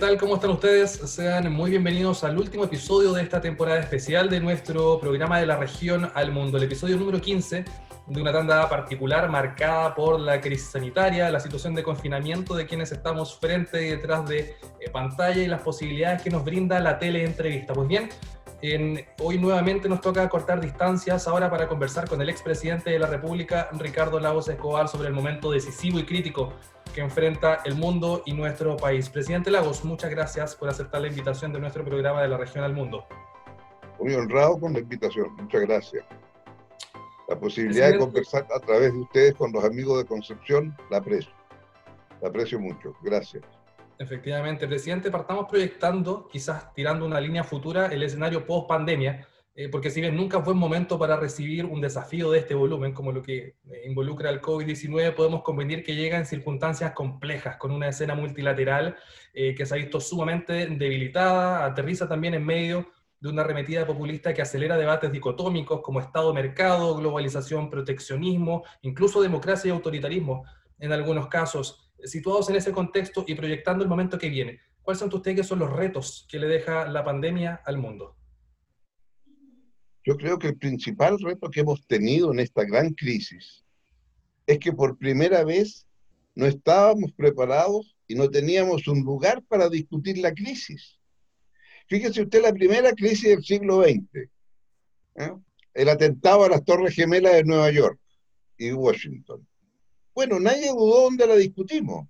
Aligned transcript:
tal? 0.00 0.16
¿Cómo 0.16 0.36
están 0.36 0.52
ustedes? 0.52 0.92
Sean 0.92 1.52
muy 1.52 1.72
bienvenidos 1.72 2.24
al 2.24 2.38
último 2.38 2.64
episodio 2.64 3.12
de 3.12 3.22
esta 3.22 3.38
temporada 3.38 3.80
especial 3.80 4.30
de 4.30 4.40
nuestro 4.40 4.98
programa 4.98 5.38
de 5.38 5.44
la 5.44 5.56
región 5.56 6.10
al 6.14 6.32
mundo, 6.32 6.56
el 6.56 6.64
episodio 6.64 6.96
número 6.96 7.20
15 7.20 7.66
de 8.06 8.22
una 8.22 8.32
tanda 8.32 8.66
particular 8.70 9.28
marcada 9.28 9.94
por 9.94 10.18
la 10.18 10.40
crisis 10.40 10.70
sanitaria, 10.70 11.28
la 11.28 11.38
situación 11.38 11.74
de 11.74 11.82
confinamiento 11.82 12.54
de 12.54 12.64
quienes 12.66 12.92
estamos 12.92 13.38
frente 13.38 13.86
y 13.86 13.90
detrás 13.90 14.26
de 14.26 14.56
eh, 14.80 14.88
pantalla 14.90 15.42
y 15.42 15.46
las 15.46 15.60
posibilidades 15.60 16.22
que 16.22 16.30
nos 16.30 16.46
brinda 16.46 16.80
la 16.80 16.98
teleentrevista. 16.98 17.74
Pues 17.74 17.86
bien, 17.86 18.08
hoy 19.20 19.38
nuevamente 19.38 19.88
nos 19.88 20.00
toca 20.00 20.28
cortar 20.28 20.60
distancias 20.60 21.26
ahora 21.26 21.50
para 21.50 21.66
conversar 21.66 22.08
con 22.08 22.20
el 22.20 22.28
expresidente 22.28 22.90
de 22.90 22.98
la 22.98 23.06
República, 23.06 23.68
Ricardo 23.72 24.20
Lagos 24.20 24.48
Escobar, 24.48 24.88
sobre 24.88 25.08
el 25.08 25.14
momento 25.14 25.50
decisivo 25.50 25.98
y 25.98 26.04
crítico 26.04 26.52
que 26.94 27.00
enfrenta 27.00 27.60
el 27.64 27.74
mundo 27.74 28.22
y 28.26 28.32
nuestro 28.32 28.76
país. 28.76 29.08
Presidente 29.08 29.50
Lagos, 29.50 29.84
muchas 29.84 30.10
gracias 30.10 30.54
por 30.56 30.68
aceptar 30.68 31.00
la 31.00 31.08
invitación 31.08 31.52
de 31.52 31.60
nuestro 31.60 31.84
programa 31.84 32.22
de 32.22 32.28
la 32.28 32.36
región 32.36 32.64
al 32.64 32.74
mundo. 32.74 33.06
Muy 33.98 34.14
honrado 34.14 34.58
con 34.58 34.72
la 34.72 34.80
invitación, 34.80 35.34
muchas 35.36 35.60
gracias. 35.62 36.04
La 37.28 37.38
posibilidad 37.38 37.92
de 37.92 37.98
conversar 37.98 38.46
a 38.54 38.58
través 38.58 38.92
de 38.92 38.98
ustedes 38.98 39.34
con 39.34 39.52
los 39.52 39.64
amigos 39.64 39.98
de 39.98 40.04
Concepción, 40.04 40.76
la 40.90 40.98
aprecio. 40.98 41.32
La 42.20 42.28
aprecio 42.28 42.58
mucho, 42.58 42.94
gracias. 43.02 43.44
Efectivamente, 44.00 44.66
presidente, 44.66 45.10
partamos 45.10 45.44
proyectando, 45.46 46.26
quizás 46.26 46.72
tirando 46.72 47.04
una 47.04 47.20
línea 47.20 47.44
futura, 47.44 47.88
el 47.88 48.02
escenario 48.02 48.46
post 48.46 48.66
pandemia, 48.66 49.28
eh, 49.54 49.68
porque 49.68 49.90
si 49.90 50.00
bien 50.00 50.16
nunca 50.16 50.40
fue 50.40 50.54
un 50.54 50.58
momento 50.58 50.98
para 50.98 51.16
recibir 51.16 51.66
un 51.66 51.82
desafío 51.82 52.30
de 52.30 52.38
este 52.38 52.54
volumen, 52.54 52.94
como 52.94 53.12
lo 53.12 53.20
que 53.20 53.36
eh, 53.38 53.56
involucra 53.84 54.30
al 54.30 54.40
COVID-19, 54.40 55.14
podemos 55.14 55.42
convenir 55.42 55.84
que 55.84 55.96
llega 55.96 56.16
en 56.16 56.24
circunstancias 56.24 56.92
complejas, 56.92 57.58
con 57.58 57.72
una 57.72 57.88
escena 57.88 58.14
multilateral 58.14 58.96
eh, 59.34 59.54
que 59.54 59.66
se 59.66 59.74
ha 59.74 59.76
visto 59.76 60.00
sumamente 60.00 60.66
debilitada, 60.66 61.66
aterriza 61.66 62.08
también 62.08 62.32
en 62.32 62.46
medio 62.46 62.86
de 63.20 63.28
una 63.28 63.42
arremetida 63.42 63.86
populista 63.86 64.32
que 64.32 64.40
acelera 64.40 64.78
debates 64.78 65.12
dicotómicos 65.12 65.82
como 65.82 66.00
Estado-mercado, 66.00 66.96
globalización, 66.96 67.68
proteccionismo, 67.68 68.64
incluso 68.80 69.20
democracia 69.20 69.68
y 69.68 69.72
autoritarismo 69.72 70.46
en 70.78 70.90
algunos 70.92 71.28
casos 71.28 71.89
situados 72.04 72.48
en 72.50 72.56
ese 72.56 72.72
contexto 72.72 73.24
y 73.26 73.34
proyectando 73.34 73.82
el 73.82 73.90
momento 73.90 74.18
que 74.18 74.28
viene, 74.28 74.60
¿cuáles 74.82 75.00
son 75.00 75.12
ustedes 75.12 75.36
que 75.38 75.44
son 75.44 75.58
los 75.58 75.72
retos 75.72 76.26
que 76.28 76.38
le 76.38 76.46
deja 76.46 76.88
la 76.88 77.04
pandemia 77.04 77.60
al 77.64 77.78
mundo? 77.78 78.16
Yo 80.04 80.16
creo 80.16 80.38
que 80.38 80.48
el 80.48 80.56
principal 80.56 81.18
reto 81.20 81.50
que 81.50 81.60
hemos 81.60 81.86
tenido 81.86 82.32
en 82.32 82.40
esta 82.40 82.64
gran 82.64 82.94
crisis 82.94 83.64
es 84.46 84.58
que 84.58 84.72
por 84.72 84.96
primera 84.96 85.44
vez 85.44 85.86
no 86.34 86.46
estábamos 86.46 87.12
preparados 87.12 87.96
y 88.08 88.14
no 88.14 88.30
teníamos 88.30 88.88
un 88.88 89.00
lugar 89.00 89.42
para 89.44 89.68
discutir 89.68 90.18
la 90.18 90.32
crisis. 90.32 90.98
Fíjese 91.86 92.22
usted 92.22 92.42
la 92.42 92.52
primera 92.52 92.92
crisis 92.92 93.28
del 93.28 93.44
siglo 93.44 93.82
XX, 93.82 94.28
¿eh? 95.16 95.32
el 95.74 95.88
atentado 95.88 96.44
a 96.44 96.48
las 96.48 96.64
Torres 96.64 96.94
Gemelas 96.94 97.34
de 97.34 97.44
Nueva 97.44 97.70
York 97.70 97.98
y 98.56 98.72
Washington. 98.72 99.46
Bueno, 100.14 100.40
nadie 100.40 100.68
dudó 100.68 101.02
dónde 101.02 101.26
la 101.26 101.36
discutimos. 101.36 102.08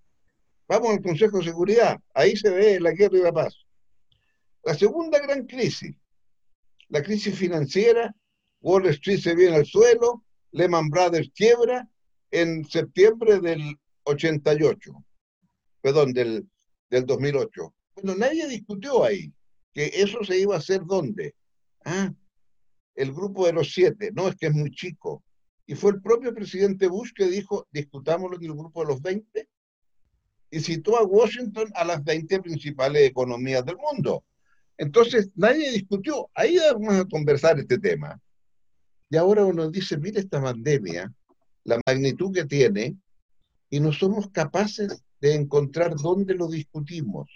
Vamos 0.68 0.90
al 0.90 1.02
Consejo 1.02 1.38
de 1.38 1.44
Seguridad. 1.44 1.98
Ahí 2.14 2.36
se 2.36 2.50
ve 2.50 2.80
la 2.80 2.92
guerra 2.92 3.18
y 3.18 3.22
la 3.22 3.32
paz. 3.32 3.54
La 4.62 4.74
segunda 4.74 5.18
gran 5.18 5.46
crisis, 5.46 5.96
la 6.88 7.02
crisis 7.02 7.34
financiera, 7.36 8.14
Wall 8.60 8.86
Street 8.86 9.20
se 9.20 9.34
viene 9.34 9.56
al 9.56 9.66
suelo, 9.66 10.24
Lehman 10.52 10.90
Brothers 10.90 11.30
quiebra 11.34 11.88
en 12.30 12.64
septiembre 12.64 13.40
del 13.40 13.76
88, 14.04 14.92
perdón, 15.80 16.12
del, 16.12 16.46
del 16.90 17.06
2008. 17.06 17.74
Bueno, 17.96 18.14
nadie 18.16 18.46
discutió 18.48 19.04
ahí 19.04 19.32
que 19.72 19.86
eso 19.94 20.22
se 20.24 20.38
iba 20.38 20.54
a 20.54 20.58
hacer 20.58 20.82
dónde. 20.84 21.34
Ah, 21.84 22.12
el 22.94 23.12
grupo 23.12 23.46
de 23.46 23.52
los 23.52 23.72
siete, 23.72 24.10
no, 24.12 24.28
es 24.28 24.36
que 24.36 24.46
es 24.46 24.54
muy 24.54 24.70
chico. 24.70 25.24
Y 25.70 25.76
fue 25.76 25.92
el 25.92 26.02
propio 26.02 26.34
presidente 26.34 26.88
Bush 26.88 27.12
que 27.14 27.26
dijo, 27.26 27.68
discutámoslo 27.70 28.36
en 28.36 28.42
el 28.42 28.54
grupo 28.54 28.80
de 28.80 28.88
los 28.88 29.00
20, 29.00 29.48
y 30.50 30.58
citó 30.58 30.98
a 30.98 31.04
Washington 31.04 31.70
a 31.76 31.84
las 31.84 32.02
20 32.02 32.40
principales 32.40 33.08
economías 33.08 33.64
del 33.64 33.76
mundo. 33.76 34.24
Entonces, 34.76 35.30
nadie 35.36 35.70
discutió. 35.70 36.28
Ahí 36.34 36.56
vamos 36.58 36.94
a 36.94 37.04
conversar 37.04 37.56
este 37.60 37.78
tema. 37.78 38.20
Y 39.10 39.16
ahora 39.16 39.44
uno 39.44 39.70
dice, 39.70 39.96
mire 39.96 40.18
esta 40.18 40.42
pandemia, 40.42 41.14
la 41.62 41.80
magnitud 41.86 42.34
que 42.34 42.46
tiene, 42.46 42.96
y 43.70 43.78
no 43.78 43.92
somos 43.92 44.28
capaces 44.32 45.04
de 45.20 45.34
encontrar 45.36 45.94
dónde 45.94 46.34
lo 46.34 46.48
discutimos. 46.48 47.30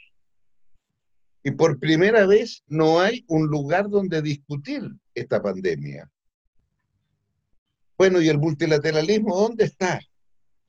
Y 1.44 1.52
por 1.52 1.78
primera 1.78 2.26
vez 2.26 2.64
no 2.66 2.98
hay 2.98 3.24
un 3.28 3.46
lugar 3.46 3.88
donde 3.88 4.20
discutir 4.22 4.82
esta 5.14 5.40
pandemia. 5.40 6.10
Bueno, 7.96 8.20
¿y 8.20 8.28
el 8.28 8.38
multilateralismo 8.38 9.36
dónde 9.36 9.64
está? 9.64 10.00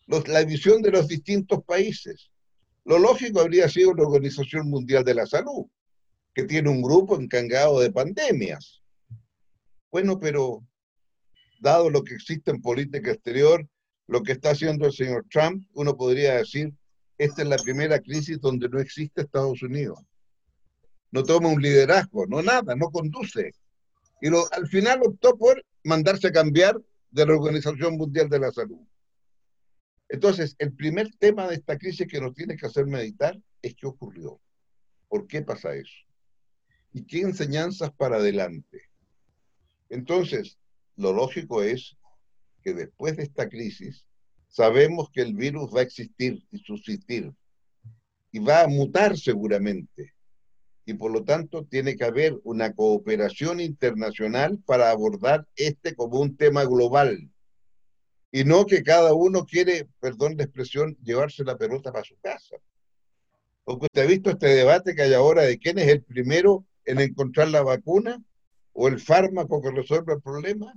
la 0.08 0.44
visión 0.44 0.84
de 0.84 0.92
los 0.92 1.08
distintos 1.08 1.64
países. 1.64 2.30
Lo 2.84 3.00
lógico 3.00 3.40
habría 3.40 3.68
sido 3.68 3.96
la 3.96 4.04
Organización 4.04 4.70
Mundial 4.70 5.04
de 5.04 5.16
la 5.16 5.26
Salud, 5.26 5.66
que 6.34 6.44
tiene 6.44 6.70
un 6.70 6.84
grupo 6.84 7.20
encargado 7.20 7.80
de 7.80 7.92
pandemias. 7.92 8.84
Bueno, 9.92 10.20
pero 10.20 10.64
dado 11.60 11.90
lo 11.90 12.04
que 12.04 12.14
existe 12.14 12.52
en 12.52 12.62
política 12.62 13.12
exterior, 13.12 13.68
lo 14.06 14.22
que 14.22 14.34
está 14.34 14.52
haciendo 14.52 14.86
el 14.86 14.94
señor 14.94 15.26
Trump, 15.32 15.66
uno 15.74 15.98
podría 15.98 16.36
decir, 16.36 16.72
esta 17.18 17.42
es 17.42 17.48
la 17.48 17.58
primera 17.58 18.00
crisis 18.00 18.40
donde 18.40 18.70
no 18.70 18.80
existe 18.80 19.22
Estados 19.22 19.64
Unidos. 19.64 20.00
No 21.12 21.24
toma 21.24 21.50
un 21.50 21.62
liderazgo, 21.62 22.28
no 22.28 22.44
nada, 22.44 22.76
no 22.76 22.92
conduce. 22.92 23.52
Y 24.22 24.28
al 24.28 24.68
final 24.68 25.02
optó 25.04 25.36
por 25.36 25.64
mandarse 25.84 26.28
a 26.28 26.32
cambiar 26.32 26.80
de 27.16 27.26
la 27.26 27.34
Organización 27.34 27.96
Mundial 27.96 28.28
de 28.28 28.40
la 28.40 28.52
Salud. 28.52 28.86
Entonces, 30.10 30.54
el 30.60 30.74
primer 30.74 31.10
tema 31.18 31.48
de 31.48 31.56
esta 31.56 31.78
crisis 31.78 32.06
que 32.08 32.20
nos 32.20 32.34
tiene 32.34 32.58
que 32.58 32.66
hacer 32.66 32.86
meditar 32.88 33.42
es 33.62 33.74
qué 33.74 33.88
ocurrió, 33.88 34.42
por 35.08 35.26
qué 35.26 35.42
pasa 35.42 35.74
eso 35.74 35.96
y 36.92 37.06
qué 37.06 37.22
enseñanzas 37.22 37.94
para 37.94 38.18
adelante. 38.18 38.90
Entonces, 39.88 40.58
lo 40.98 41.14
lógico 41.14 41.64
es 41.64 41.96
que 42.62 42.74
después 42.74 43.16
de 43.16 43.24
esta 43.24 43.48
crisis, 43.48 44.06
sabemos 44.50 45.10
que 45.10 45.22
el 45.22 45.36
virus 45.36 45.74
va 45.74 45.80
a 45.80 45.84
existir 45.84 46.46
y 46.52 46.60
subsistir 46.60 47.32
y 48.34 48.40
va 48.40 48.64
a 48.64 48.68
mutar 48.68 49.18
seguramente 49.18 50.15
y 50.86 50.94
por 50.94 51.12
lo 51.12 51.24
tanto 51.24 51.66
tiene 51.66 51.96
que 51.96 52.06
haber 52.06 52.40
una 52.44 52.74
cooperación 52.74 53.60
internacional 53.60 54.60
para 54.66 54.92
abordar 54.92 55.48
este 55.56 55.96
como 55.96 56.20
un 56.20 56.38
tema 56.38 56.64
global 56.64 57.32
y 58.36 58.44
no 58.44 58.66
que 58.66 58.84
cada 58.84 59.14
uno 59.14 59.46
quiere, 59.46 59.88
perdón 60.02 60.36
la 60.36 60.44
expresión, 60.44 60.98
llevarse 61.02 61.46
la 61.46 61.58
pelota 61.58 61.94
para 61.94 62.04
su 62.04 62.18
casa. 62.20 62.58
Porque 63.64 63.86
usted 63.86 64.02
ha 64.02 64.08
visto 64.08 64.30
este 64.30 64.48
debate 64.48 64.94
que 64.94 65.04
hay 65.04 65.14
ahora 65.14 65.44
de 65.44 65.58
quién 65.58 65.80
es 65.80 65.88
el 65.88 66.04
primero 66.04 66.66
en 66.84 67.00
encontrar 67.00 67.48
la 67.48 67.62
vacuna 67.62 68.22
o 68.74 68.90
el 68.90 69.00
fármaco 69.00 69.62
que 69.62 69.72
resuelve 69.72 70.16
el 70.16 70.22
problema, 70.22 70.74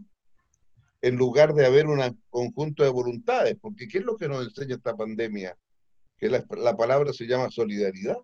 en 1.02 1.16
lugar 1.16 1.52
de 1.52 1.66
haber 1.66 1.88
un 1.88 2.00
conjunto 2.30 2.84
de 2.84 2.90
voluntades. 2.90 3.56
Porque 3.60 3.88
¿qué 3.88 3.98
es 3.98 4.04
lo 4.04 4.16
que 4.16 4.28
nos 4.28 4.44
enseña 4.44 4.76
esta 4.76 4.96
pandemia? 4.96 5.58
Que 6.16 6.28
la 6.28 6.76
palabra 6.76 7.12
se 7.12 7.26
llama 7.26 7.50
solidaridad 7.50 8.18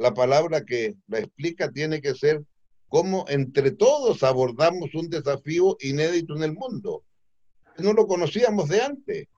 la 0.00 0.14
palabra 0.14 0.64
que 0.64 0.96
la 1.08 1.18
explica 1.18 1.70
tiene 1.70 2.00
que 2.00 2.14
ser 2.14 2.42
cómo 2.88 3.26
entre 3.28 3.70
todos 3.70 4.22
abordamos 4.22 4.94
un 4.94 5.10
desafío 5.10 5.76
inédito 5.78 6.34
en 6.36 6.42
el 6.42 6.54
mundo. 6.54 7.04
No 7.76 7.92
lo 7.92 8.06
conocíamos 8.06 8.70
de 8.70 8.80
antes. 8.80 9.28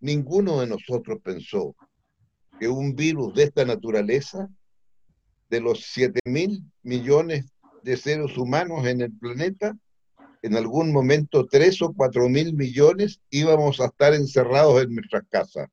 Ninguno 0.00 0.60
de 0.60 0.66
nosotros 0.66 1.18
pensó 1.22 1.76
que 2.58 2.68
un 2.68 2.96
virus 2.96 3.34
de 3.34 3.42
esta 3.42 3.66
naturaleza, 3.66 4.48
de 5.50 5.60
los 5.60 5.84
7 5.92 6.20
mil 6.24 6.64
millones 6.82 7.52
de 7.82 7.98
seres 7.98 8.38
humanos 8.38 8.86
en 8.86 9.02
el 9.02 9.12
planeta, 9.12 9.76
en 10.40 10.56
algún 10.56 10.90
momento 10.90 11.44
3 11.44 11.82
o 11.82 11.92
4 11.92 12.30
mil 12.30 12.54
millones 12.54 13.20
íbamos 13.28 13.78
a 13.78 13.86
estar 13.86 14.14
encerrados 14.14 14.82
en 14.82 14.94
nuestras 14.94 15.24
casas. 15.28 15.68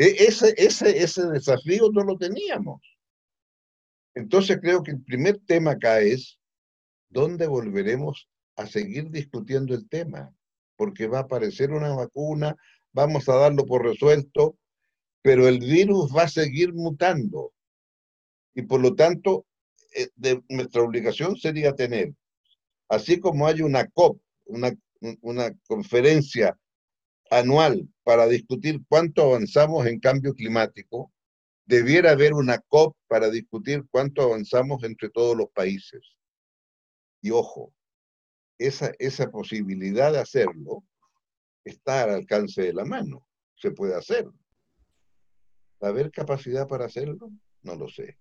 E, 0.00 0.24
ese, 0.28 0.54
ese, 0.56 1.02
ese 1.02 1.26
desafío 1.26 1.90
no 1.92 2.02
lo 2.02 2.16
teníamos. 2.16 2.80
Entonces 4.14 4.58
creo 4.58 4.82
que 4.82 4.92
el 4.92 5.02
primer 5.02 5.40
tema 5.40 5.72
acá 5.72 6.00
es, 6.00 6.40
¿dónde 7.10 7.46
volveremos 7.46 8.26
a 8.56 8.66
seguir 8.66 9.10
discutiendo 9.10 9.74
el 9.74 9.86
tema? 9.90 10.34
Porque 10.76 11.06
va 11.06 11.18
a 11.18 11.22
aparecer 11.24 11.72
una 11.72 11.94
vacuna, 11.94 12.56
vamos 12.92 13.28
a 13.28 13.34
darlo 13.34 13.66
por 13.66 13.84
resuelto, 13.84 14.56
pero 15.20 15.46
el 15.46 15.58
virus 15.58 16.16
va 16.16 16.22
a 16.22 16.28
seguir 16.28 16.72
mutando. 16.72 17.52
Y 18.54 18.62
por 18.62 18.80
lo 18.80 18.94
tanto, 18.94 19.44
eh, 19.94 20.08
nuestra 20.48 20.80
obligación 20.80 21.36
sería 21.36 21.74
tener, 21.74 22.14
así 22.88 23.20
como 23.20 23.46
hay 23.46 23.60
una 23.60 23.86
COP, 23.88 24.18
una, 24.46 24.72
una 25.20 25.54
conferencia 25.66 26.58
anual 27.30 27.86
para 28.10 28.26
discutir 28.26 28.80
cuánto 28.88 29.22
avanzamos 29.22 29.86
en 29.86 30.00
cambio 30.00 30.34
climático, 30.34 31.12
debiera 31.64 32.10
haber 32.10 32.34
una 32.34 32.58
COP 32.58 32.96
para 33.06 33.30
discutir 33.30 33.84
cuánto 33.88 34.22
avanzamos 34.22 34.82
entre 34.82 35.10
todos 35.10 35.36
los 35.36 35.48
países. 35.50 36.16
Y 37.22 37.30
ojo, 37.30 37.72
esa, 38.58 38.90
esa 38.98 39.30
posibilidad 39.30 40.10
de 40.10 40.18
hacerlo 40.18 40.82
está 41.62 42.02
al 42.02 42.10
alcance 42.10 42.62
de 42.62 42.72
la 42.72 42.84
mano, 42.84 43.28
se 43.54 43.70
puede 43.70 43.94
hacer. 43.94 44.26
¿Haber 45.80 46.10
capacidad 46.10 46.66
para 46.66 46.86
hacerlo? 46.86 47.30
No 47.62 47.76
lo 47.76 47.88
sé. 47.88 48.18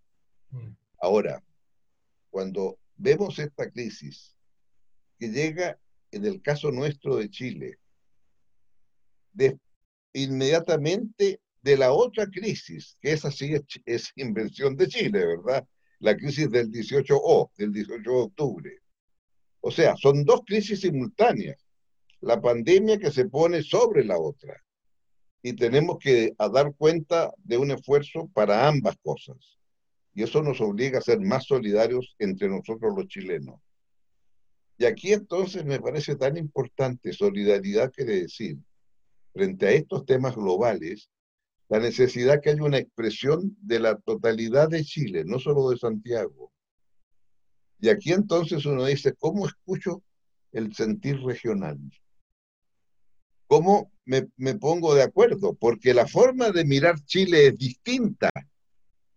Mm. 0.51 0.73
Ahora, 1.01 1.43
cuando 2.29 2.77
vemos 2.95 3.39
esta 3.39 3.71
crisis 3.71 4.37
que 5.17 5.29
llega 5.29 5.79
en 6.11 6.27
el 6.27 6.43
caso 6.43 6.69
nuestro 6.71 7.15
de 7.15 7.31
Chile, 7.31 7.79
de, 9.33 9.57
inmediatamente 10.13 11.39
de 11.61 11.77
la 11.77 11.91
otra 11.91 12.27
crisis, 12.27 12.97
que 13.01 13.11
esa 13.11 13.31
sí 13.31 13.53
es, 13.85 14.11
invención 14.15 14.75
de 14.75 14.87
Chile, 14.87 15.25
¿verdad? 15.25 15.67
La 15.99 16.15
crisis 16.15 16.49
del 16.49 16.71
18O, 16.71 17.51
del 17.57 17.73
18 17.73 18.01
de 18.01 18.17
octubre. 18.17 18.79
O 19.61 19.71
sea, 19.71 19.95
son 19.97 20.23
dos 20.23 20.41
crisis 20.45 20.81
simultáneas. 20.81 21.57
La 22.21 22.41
pandemia 22.41 22.97
que 22.97 23.11
se 23.11 23.25
pone 23.25 23.61
sobre 23.61 24.05
la 24.05 24.17
otra. 24.17 24.61
Y 25.41 25.53
tenemos 25.53 25.97
que 25.99 26.33
dar 26.53 26.73
cuenta 26.75 27.31
de 27.37 27.57
un 27.57 27.71
esfuerzo 27.71 28.29
para 28.33 28.67
ambas 28.67 28.95
cosas. 29.01 29.57
Y 30.13 30.23
eso 30.23 30.41
nos 30.41 30.59
obliga 30.59 30.99
a 30.99 31.01
ser 31.01 31.19
más 31.19 31.45
solidarios 31.45 32.15
entre 32.19 32.49
nosotros 32.49 32.93
los 32.95 33.07
chilenos. 33.07 33.59
Y 34.77 34.85
aquí 34.85 35.11
entonces 35.11 35.65
me 35.65 35.79
parece 35.79 36.15
tan 36.15 36.37
importante, 36.37 37.11
solidaridad 37.11 37.91
quiere 37.91 38.21
decir, 38.21 38.57
frente 39.39 39.67
a 39.67 39.71
estos 39.71 40.05
temas 40.05 40.35
globales, 40.35 41.09
la 41.69 41.79
necesidad 41.79 42.41
que 42.41 42.49
haya 42.49 42.61
una 42.61 42.77
expresión 42.77 43.55
de 43.61 43.79
la 43.79 43.97
totalidad 43.97 44.67
de 44.67 44.83
Chile, 44.83 45.23
no 45.25 45.39
solo 45.39 45.69
de 45.69 45.77
Santiago. 45.77 46.51
Y 47.79 47.87
aquí 47.87 48.11
entonces 48.11 48.65
uno 48.65 48.83
dice, 48.83 49.13
¿cómo 49.13 49.47
escucho 49.47 50.03
el 50.51 50.75
sentir 50.75 51.21
regional? 51.21 51.79
¿Cómo 53.47 53.93
me, 54.03 54.27
me, 54.35 54.55
pongo 54.55 54.93
de 54.93 55.03
acuerdo? 55.03 55.53
Porque 55.53 55.93
la 55.93 56.05
forma 56.05 56.51
de 56.51 56.65
mirar 56.65 56.99
Chile 57.05 57.47
es 57.47 57.57
distinta 57.57 58.29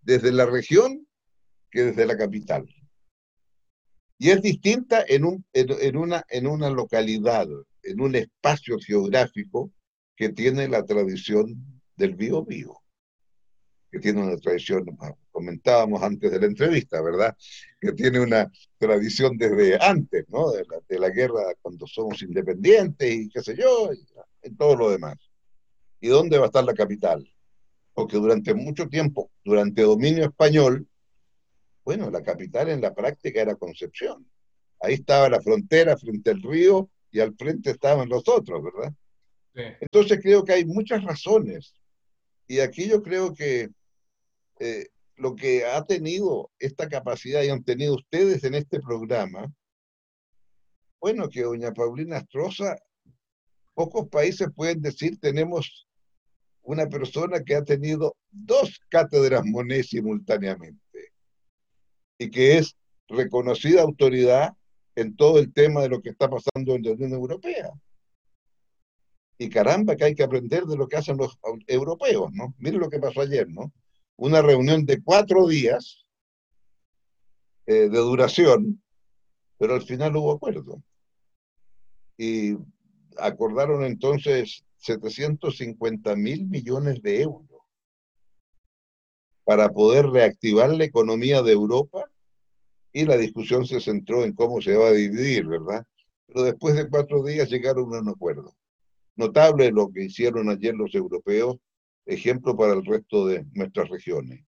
desde 0.02 0.30
la 0.30 0.46
región 0.46 1.04
que 1.68 1.82
desde 1.86 2.06
la 2.06 2.16
capital. 2.16 2.72
Y 4.18 4.30
es 4.30 4.40
distinta 4.40 5.04
en, 5.08 5.24
un, 5.24 5.44
en, 5.52 5.96
una, 5.96 6.24
en 6.28 6.46
una 6.46 6.70
localidad, 6.70 7.48
en 7.82 8.00
un 8.00 8.14
espacio 8.14 8.78
geográfico 8.78 9.72
que 10.16 10.30
tiene 10.30 10.68
la 10.68 10.84
tradición 10.84 11.82
del 11.96 12.14
bio 12.14 12.44
bio, 12.44 12.82
que 13.90 13.98
tiene 13.98 14.22
una 14.22 14.36
tradición, 14.36 14.86
comentábamos 15.30 16.02
antes 16.02 16.30
de 16.30 16.40
la 16.40 16.46
entrevista, 16.46 17.02
¿verdad? 17.02 17.36
Que 17.80 17.92
tiene 17.92 18.20
una 18.20 18.50
tradición 18.78 19.36
desde 19.36 19.82
antes, 19.82 20.24
¿no? 20.28 20.50
De 20.50 20.98
la, 20.98 21.10
guerra 21.10 21.54
cuando 21.60 21.86
somos 21.86 22.22
independientes 22.22 23.12
y 23.12 23.28
qué 23.28 23.42
sé 23.42 23.56
yo, 23.56 23.90
y, 23.92 24.50
todo 24.56 24.76
lo 24.76 24.90
demás. 24.90 25.16
¿Y 26.00 26.08
dónde 26.08 26.38
va 26.38 26.44
a 26.44 26.46
estar 26.46 26.64
la 26.64 26.74
capital? 26.74 27.28
Porque 27.94 28.16
durante 28.16 28.54
mucho 28.54 28.88
tiempo, 28.88 29.30
durante 29.44 29.82
dominio 29.82 30.24
español, 30.24 30.86
bueno, 31.84 32.10
la 32.10 32.22
capital 32.22 32.70
en 32.70 32.80
la 32.80 32.94
práctica 32.94 33.42
era 33.42 33.56
Concepción. 33.56 34.26
Ahí 34.80 34.94
estaba 34.94 35.28
la 35.28 35.40
frontera 35.40 35.96
frente 35.96 36.30
al 36.30 36.42
río 36.42 36.88
y 37.10 37.20
al 37.20 37.34
frente 37.34 37.70
estaban 37.70 38.08
los 38.08 38.26
otros, 38.26 38.62
¿verdad? 38.62 38.92
Entonces 39.54 40.20
creo 40.22 40.44
que 40.44 40.52
hay 40.52 40.64
muchas 40.64 41.04
razones 41.04 41.74
y 42.46 42.60
aquí 42.60 42.88
yo 42.88 43.02
creo 43.02 43.34
que 43.34 43.68
eh, 44.60 44.86
lo 45.16 45.34
que 45.34 45.64
ha 45.64 45.84
tenido 45.84 46.50
esta 46.58 46.88
capacidad 46.88 47.42
y 47.42 47.50
han 47.50 47.62
tenido 47.62 47.94
ustedes 47.94 48.44
en 48.44 48.54
este 48.54 48.80
programa, 48.80 49.52
bueno, 51.00 51.28
que 51.28 51.42
doña 51.42 51.72
Paulina 51.72 52.18
Astroza, 52.18 52.76
pocos 53.74 54.08
países 54.08 54.48
pueden 54.54 54.80
decir 54.80 55.18
tenemos 55.18 55.86
una 56.62 56.86
persona 56.88 57.42
que 57.42 57.56
ha 57.56 57.64
tenido 57.64 58.16
dos 58.30 58.80
cátedras 58.88 59.44
Monet 59.44 59.84
simultáneamente 59.84 61.12
y 62.18 62.30
que 62.30 62.58
es 62.58 62.76
reconocida 63.08 63.82
autoridad 63.82 64.52
en 64.94 65.16
todo 65.16 65.38
el 65.38 65.52
tema 65.52 65.82
de 65.82 65.88
lo 65.88 66.00
que 66.00 66.10
está 66.10 66.28
pasando 66.28 66.74
en 66.74 66.82
la 66.82 66.92
Unión 66.92 67.12
Europea. 67.12 67.72
Y 69.42 69.48
caramba, 69.48 69.96
que 69.96 70.04
hay 70.04 70.14
que 70.14 70.22
aprender 70.22 70.66
de 70.66 70.76
lo 70.76 70.86
que 70.86 70.96
hacen 70.96 71.16
los 71.16 71.36
europeos, 71.66 72.32
¿no? 72.32 72.54
Miren 72.58 72.78
lo 72.78 72.88
que 72.88 73.00
pasó 73.00 73.22
ayer, 73.22 73.48
¿no? 73.48 73.72
Una 74.14 74.40
reunión 74.40 74.86
de 74.86 75.02
cuatro 75.02 75.48
días 75.48 76.06
eh, 77.66 77.88
de 77.88 77.98
duración, 77.98 78.80
pero 79.58 79.74
al 79.74 79.82
final 79.82 80.14
hubo 80.14 80.30
acuerdo. 80.30 80.80
Y 82.16 82.56
acordaron 83.18 83.84
entonces 83.84 84.64
750 84.76 86.14
mil 86.14 86.46
millones 86.46 87.02
de 87.02 87.22
euros 87.22 87.48
para 89.42 89.70
poder 89.70 90.06
reactivar 90.06 90.70
la 90.70 90.84
economía 90.84 91.42
de 91.42 91.50
Europa 91.50 92.08
y 92.92 93.06
la 93.06 93.16
discusión 93.16 93.66
se 93.66 93.80
centró 93.80 94.22
en 94.22 94.34
cómo 94.34 94.60
se 94.60 94.76
va 94.76 94.86
a 94.86 94.92
dividir, 94.92 95.48
¿verdad? 95.48 95.84
Pero 96.28 96.42
después 96.44 96.76
de 96.76 96.88
cuatro 96.88 97.24
días 97.24 97.50
llegaron 97.50 97.92
a 97.92 97.98
un 97.98 98.08
acuerdo. 98.08 98.54
Notable 99.16 99.70
lo 99.70 99.90
que 99.90 100.04
hicieron 100.04 100.48
ayer 100.48 100.74
los 100.74 100.94
europeos, 100.94 101.56
ejemplo 102.06 102.56
para 102.56 102.72
el 102.72 102.84
resto 102.84 103.26
de 103.26 103.44
nuestras 103.52 103.88
regiones. 103.88 104.44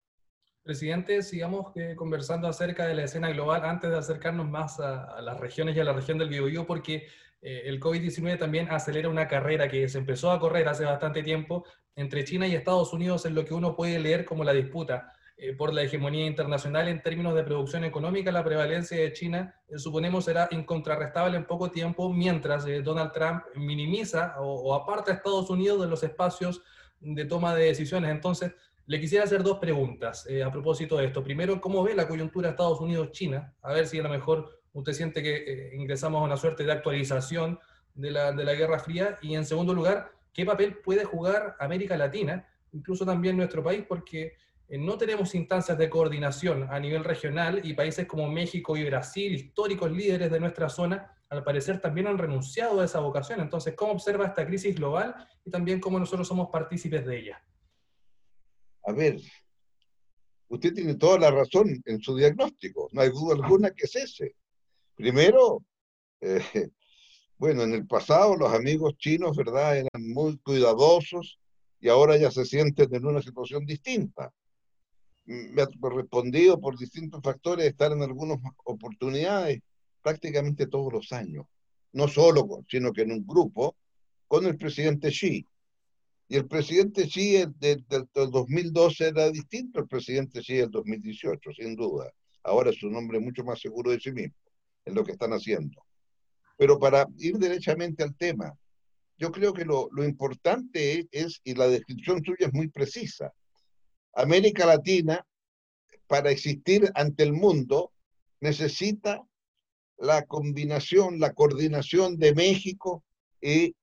Presidente, 0.62 1.22
sigamos 1.22 1.72
eh, 1.76 1.94
conversando 1.96 2.46
acerca 2.46 2.86
de 2.86 2.94
la 2.94 3.04
escena 3.04 3.30
global 3.30 3.64
antes 3.64 3.90
de 3.90 3.96
acercarnos 3.96 4.48
más 4.48 4.78
a, 4.78 5.20
las 5.22 5.40
regiones 5.40 5.74
y 5.74 5.80
a 5.80 5.84
la 5.84 5.94
región 5.94 6.18
del 6.18 6.28
Biobío, 6.28 6.66
porque 6.66 7.06
eh, 7.40 7.62
el 7.64 7.80
COVID-19 7.80 8.38
también 8.38 8.68
acelera 8.70 9.08
una 9.08 9.26
carrera 9.26 9.68
que 9.68 9.88
se 9.88 9.98
empezó 9.98 10.30
a 10.30 10.38
correr 10.38 10.68
hace 10.68 10.84
bastante 10.84 11.22
tiempo 11.22 11.64
entre 11.96 12.24
China 12.24 12.46
y 12.46 12.54
Estados 12.54 12.92
Unidos 12.92 13.24
en 13.24 13.34
lo 13.34 13.44
que 13.44 13.54
uno 13.54 13.74
puede 13.74 13.98
leer 13.98 14.24
como 14.24 14.44
la 14.44 14.52
disputa 14.52 15.12
eh, 15.42 15.54
por 15.54 15.72
la 15.72 15.82
hegemonía 15.82 16.26
internacional 16.26 16.86
en 16.88 17.00
términos 17.00 17.34
de 17.34 17.42
producción 17.42 17.82
económica, 17.84 18.30
la 18.30 18.44
prevalencia 18.44 18.98
de 18.98 19.10
China, 19.14 19.54
eh, 19.70 19.78
suponemos, 19.78 20.26
será 20.26 20.46
incontrarrestable 20.50 21.34
en 21.34 21.46
poco 21.46 21.70
tiempo, 21.70 22.12
mientras 22.12 22.66
eh, 22.66 22.82
Donald 22.82 23.10
Trump 23.12 23.44
minimiza 23.54 24.34
o, 24.38 24.74
aparta 24.74 25.12
a 25.12 25.14
Estados 25.14 25.48
Unidos 25.48 25.80
de 25.80 25.88
los 25.88 26.02
espacios 26.02 26.60
de 27.00 27.24
toma 27.24 27.54
de 27.54 27.64
decisiones. 27.64 28.10
Entonces, 28.10 28.52
le 28.84 29.00
quisiera 29.00 29.24
hacer 29.24 29.42
dos 29.42 29.58
preguntas 29.58 30.28
a 30.44 30.50
propósito 30.50 30.98
de 30.98 31.06
esto. 31.06 31.24
Primero, 31.24 31.58
¿cómo 31.58 31.82
ve 31.82 31.94
la 31.94 32.06
coyuntura 32.06 32.50
Estados 32.50 32.80
Unidos-China? 32.80 33.54
A 33.62 33.72
ver 33.72 33.86
si 33.86 33.98
a 33.98 34.02
lo 34.02 34.10
mejor 34.10 34.60
usted 34.74 34.92
siente 34.92 35.22
que 35.22 35.70
ingresamos 35.74 36.20
a 36.20 36.24
una 36.24 36.36
suerte 36.36 36.64
de 36.64 36.72
actualización 36.72 37.58
de 37.94 38.10
la, 38.10 38.32
de 38.32 38.44
la 38.44 38.52
Guerra 38.52 38.78
Fría. 38.78 39.16
Y 39.22 39.36
en 39.36 39.46
segundo 39.46 39.72
lugar, 39.72 40.12
¿qué 40.34 40.44
papel 40.44 40.76
puede 40.84 41.04
jugar 41.04 41.56
América 41.60 41.96
Latina, 41.96 42.46
incluso 42.72 43.06
también 43.06 43.38
nuestro 43.38 43.62
país? 43.62 43.84
Porque 43.88 44.34
no 44.78 44.96
tenemos 44.96 45.34
instancias 45.34 45.76
de 45.76 45.90
coordinación 45.90 46.68
a 46.70 46.78
nivel 46.78 47.02
regional 47.02 47.60
y 47.64 47.74
países 47.74 48.06
como 48.06 48.28
México 48.28 48.76
y 48.76 48.84
Brasil, 48.84 49.34
históricos 49.34 49.90
líderes 49.90 50.30
de 50.30 50.38
nuestra 50.38 50.68
zona, 50.68 51.12
al 51.28 51.42
parecer 51.42 51.80
también 51.80 52.06
han 52.06 52.18
renunciado 52.18 52.80
a 52.80 52.84
esa 52.84 53.00
vocación. 53.00 53.40
Entonces, 53.40 53.74
¿cómo 53.74 53.92
observa 53.92 54.26
esta 54.26 54.46
crisis 54.46 54.76
global 54.76 55.14
y 55.44 55.50
también 55.50 55.80
cómo 55.80 55.98
nosotros 55.98 56.28
somos 56.28 56.50
partícipes 56.50 57.04
de 57.04 57.18
ella? 57.18 57.44
A 58.84 58.92
ver, 58.92 59.20
usted 60.48 60.72
tiene 60.72 60.94
toda 60.94 61.18
la 61.18 61.32
razón 61.32 61.82
en 61.84 62.00
su 62.00 62.16
diagnóstico, 62.16 62.88
no 62.92 63.00
hay 63.00 63.10
duda 63.10 63.34
alguna 63.34 63.72
que 63.72 63.86
es 63.86 63.96
ese. 63.96 64.36
Primero, 64.94 65.64
eh, 66.20 66.70
bueno, 67.36 67.64
en 67.64 67.74
el 67.74 67.88
pasado 67.88 68.36
los 68.36 68.52
amigos 68.52 68.96
chinos, 68.98 69.36
¿verdad?, 69.36 69.78
eran 69.78 70.12
muy 70.12 70.38
cuidadosos 70.38 71.40
y 71.80 71.88
ahora 71.88 72.16
ya 72.16 72.30
se 72.30 72.44
sienten 72.44 72.94
en 72.94 73.04
una 73.04 73.20
situación 73.20 73.66
distinta 73.66 74.32
me 75.30 75.62
ha 75.62 75.68
correspondido 75.68 76.60
por 76.60 76.76
distintos 76.76 77.22
factores 77.22 77.66
estar 77.66 77.92
en 77.92 78.02
algunas 78.02 78.38
oportunidades 78.64 79.60
prácticamente 80.02 80.66
todos 80.66 80.92
los 80.92 81.12
años, 81.12 81.46
no 81.92 82.08
solo, 82.08 82.64
sino 82.68 82.92
que 82.92 83.02
en 83.02 83.12
un 83.12 83.24
grupo 83.24 83.76
con 84.26 84.44
el 84.46 84.56
presidente 84.56 85.10
Xi. 85.10 85.46
Y 86.28 86.36
el 86.36 86.48
presidente 86.48 87.06
Xi 87.06 87.44
del, 87.58 87.84
2012 88.12 89.08
era 89.08 89.30
distinto 89.30 89.78
al 89.78 89.86
presidente 89.86 90.40
Xi 90.40 90.54
del 90.54 90.70
2018, 90.70 91.52
sin 91.52 91.76
duda. 91.76 92.12
Ahora 92.42 92.70
es 92.70 92.82
un 92.82 92.96
hombre 92.96 93.20
mucho 93.20 93.44
más 93.44 93.60
seguro 93.60 93.92
de 93.92 94.00
sí 94.00 94.10
mismo 94.10 94.34
en 94.84 94.94
lo 94.94 95.04
que 95.04 95.12
están 95.12 95.32
haciendo. 95.32 95.80
Pero 96.56 96.78
para 96.78 97.06
ir 97.18 97.38
derechamente 97.38 98.02
al 98.02 98.16
tema, 98.16 98.52
yo 99.16 99.30
creo 99.30 99.52
que 99.52 99.64
lo, 99.64 99.88
lo 99.92 100.04
importante 100.04 101.08
es, 101.12 101.40
y 101.44 101.54
la 101.54 101.68
descripción 101.68 102.24
suya 102.24 102.48
es 102.48 102.52
muy 102.52 102.68
precisa, 102.68 103.32
América 104.14 104.66
Latina, 104.66 105.26
para 106.06 106.30
existir 106.30 106.90
ante 106.94 107.22
el 107.22 107.32
mundo, 107.32 107.92
necesita 108.40 109.22
la 109.96 110.24
combinación, 110.26 111.20
la 111.20 111.32
coordinación 111.34 112.18
de 112.18 112.34
México 112.34 113.04
y 113.40 113.76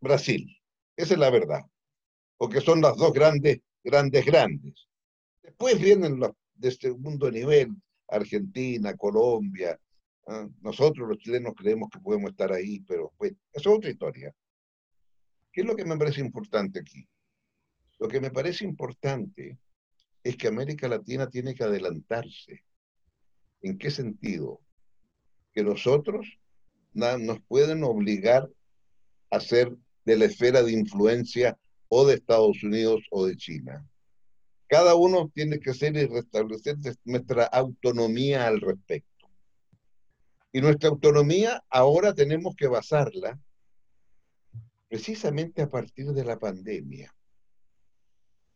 Brasil. 0.00 0.56
Esa 0.96 1.14
es 1.14 1.20
la 1.20 1.30
verdad, 1.30 1.62
porque 2.36 2.60
son 2.60 2.80
las 2.80 2.96
dos 2.96 3.12
grandes, 3.12 3.60
grandes, 3.82 4.24
grandes. 4.26 4.88
Después 5.42 5.80
vienen 5.80 6.18
los 6.18 6.32
de 6.54 6.70
segundo 6.72 7.30
nivel, 7.30 7.70
Argentina, 8.08 8.94
Colombia. 8.96 9.78
¿ah? 10.26 10.46
Nosotros 10.60 11.08
los 11.08 11.18
chilenos 11.18 11.54
creemos 11.56 11.88
que 11.90 12.00
podemos 12.00 12.30
estar 12.30 12.52
ahí, 12.52 12.80
pero 12.80 13.12
pues, 13.16 13.32
eso 13.52 13.70
es 13.70 13.76
otra 13.76 13.90
historia. 13.90 14.34
¿Qué 15.52 15.62
es 15.62 15.66
lo 15.66 15.74
que 15.74 15.84
me 15.84 15.96
parece 15.96 16.20
importante 16.20 16.80
aquí? 16.80 17.08
Lo 18.00 18.08
que 18.08 18.20
me 18.20 18.30
parece 18.30 18.64
importante 18.64 19.58
es 20.24 20.36
que 20.36 20.48
América 20.48 20.88
Latina 20.88 21.28
tiene 21.28 21.54
que 21.54 21.64
adelantarse. 21.64 22.64
¿En 23.60 23.76
qué 23.76 23.90
sentido? 23.90 24.60
Que 25.52 25.62
nosotros 25.62 26.38
nos 26.94 27.40
pueden 27.42 27.84
obligar 27.84 28.48
a 29.30 29.38
ser 29.38 29.76
de 30.06 30.16
la 30.16 30.24
esfera 30.24 30.62
de 30.62 30.72
influencia 30.72 31.58
o 31.88 32.06
de 32.06 32.14
Estados 32.14 32.62
Unidos 32.62 33.02
o 33.10 33.26
de 33.26 33.36
China. 33.36 33.86
Cada 34.66 34.94
uno 34.94 35.30
tiene 35.34 35.60
que 35.60 35.74
ser 35.74 35.94
y 35.96 36.06
restablecer 36.06 36.76
nuestra 37.04 37.44
autonomía 37.44 38.46
al 38.46 38.62
respecto. 38.62 39.28
Y 40.52 40.62
nuestra 40.62 40.88
autonomía 40.88 41.62
ahora 41.68 42.14
tenemos 42.14 42.56
que 42.56 42.66
basarla 42.66 43.38
precisamente 44.88 45.60
a 45.60 45.68
partir 45.68 46.06
de 46.06 46.24
la 46.24 46.38
pandemia. 46.38 47.14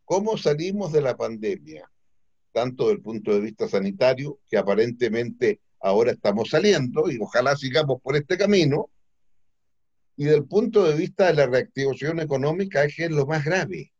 ¿Cómo 0.04 0.36
salimos 0.36 0.92
de 0.92 1.00
la 1.00 1.16
pandemia? 1.16 1.90
Tanto 2.52 2.88
del 2.88 3.00
punto 3.00 3.32
de 3.32 3.40
vista 3.40 3.68
sanitario, 3.68 4.38
que 4.48 4.58
aparentemente 4.58 5.60
ahora 5.80 6.12
estamos 6.12 6.50
saliendo 6.50 7.10
y 7.10 7.18
ojalá 7.20 7.56
sigamos 7.56 8.00
por 8.02 8.16
este 8.16 8.36
camino, 8.36 8.90
y 10.16 10.24
del 10.24 10.44
punto 10.44 10.84
de 10.84 10.96
vista 10.96 11.26
de 11.26 11.34
la 11.34 11.46
reactivación 11.46 12.20
económica, 12.20 12.86
que 12.86 13.06
es 13.06 13.10
lo 13.10 13.26
más 13.26 13.44
grave. 13.44 13.92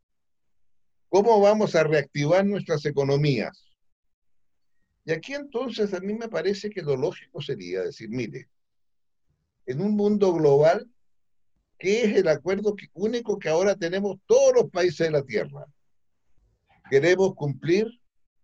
¿Cómo 1.09 1.41
vamos 1.41 1.75
a 1.75 1.85
reactivar 1.85 2.45
nuestras 2.45 2.85
economías? 2.87 3.75
Y 5.05 5.13
aquí 5.13 5.35
entonces 5.35 5.93
a 5.93 6.01
mí 6.01 6.15
me 6.15 6.29
parece 6.29 6.71
que 6.71 6.83
lo 6.83 6.97
lógico 6.97 7.43
sería 7.43 7.83
decir, 7.83 8.09
mire, 8.09 8.49
en 9.67 9.81
un 9.81 9.97
mundo 9.97 10.33
global, 10.33 10.89
¿qué 11.79 12.05
es 12.05 12.17
el 12.17 12.29
acuerdo 12.29 12.75
único 12.93 13.39
que 13.39 13.49
ahora 13.49 13.75
tenemos 13.75 14.19
todos 14.27 14.55
los 14.55 14.71
países 14.71 15.07
de 15.07 15.11
la 15.11 15.23
Tierra? 15.23 15.67
Queremos 16.91 17.35
cumplir 17.35 17.87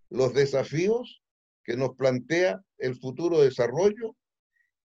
los 0.08 0.34
desafíos 0.34 1.22
que 1.62 1.76
nos 1.76 1.94
plantea 1.94 2.62
el 2.78 2.96
futuro 2.96 3.42
desarrollo 3.42 4.16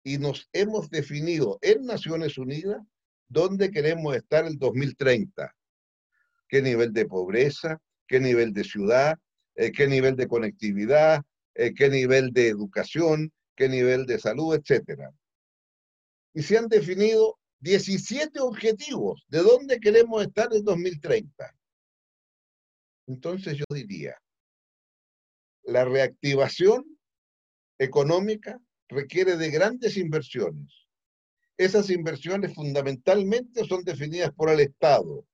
y 0.03 0.19
nos 0.19 0.49
hemos 0.53 0.91
definido 0.91 1.59
en 1.63 1.85
Naciones 1.85 2.39
Unidas 2.39 2.83
dónde 3.29 3.71
queremos 3.71 4.17
estar 4.17 4.47
el 4.47 4.59
2030. 4.59 5.55
¿Qué 6.49 6.63
nivel 6.63 6.93
de 6.93 7.07
pobreza? 7.07 7.81
¿Qué 8.07 8.21
nivel 8.21 8.53
de 8.53 8.65
ciudad? 8.65 9.19
Eh, 9.57 9.73
¿Qué 9.73 9.87
nivel 9.89 10.17
de 10.17 10.27
conectividad? 10.27 11.23
Eh, 11.55 11.75
¿Qué 11.75 11.89
nivel 11.89 12.33
de 12.33 12.49
educación? 12.49 13.33
¿Qué 13.57 13.69
nivel 13.69 14.07
de 14.07 14.19
salud? 14.19 14.55
Etcétera. 14.55 15.11
Y 16.33 16.43
se 16.43 16.59
han 16.59 16.69
definido 16.69 17.39
17 17.61 18.41
objetivos 18.41 19.25
de 19.29 19.39
dónde 19.39 19.79
queremos 19.81 20.23
estar 20.23 20.53
en 20.53 20.65
2030. 20.65 21.55
Entonces 23.07 23.57
yo 23.57 23.65
diría, 23.71 24.17
la 25.65 25.85
reactivación 25.85 26.85
económica 27.79 28.61
requiere 28.89 29.37
de 29.37 29.51
grandes 29.51 29.97
inversiones. 29.97 30.87
Esas 31.57 31.91
inversiones 31.91 32.55
fundamentalmente 32.55 33.65
son 33.65 33.85
definidas 33.85 34.33
por 34.33 34.51
el 34.51 34.61
Estado. 34.61 35.27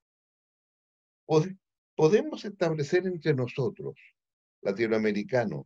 Podemos 1.97 2.45
establecer 2.45 3.07
entre 3.07 3.35
nosotros, 3.35 3.95
latinoamericanos, 4.63 5.65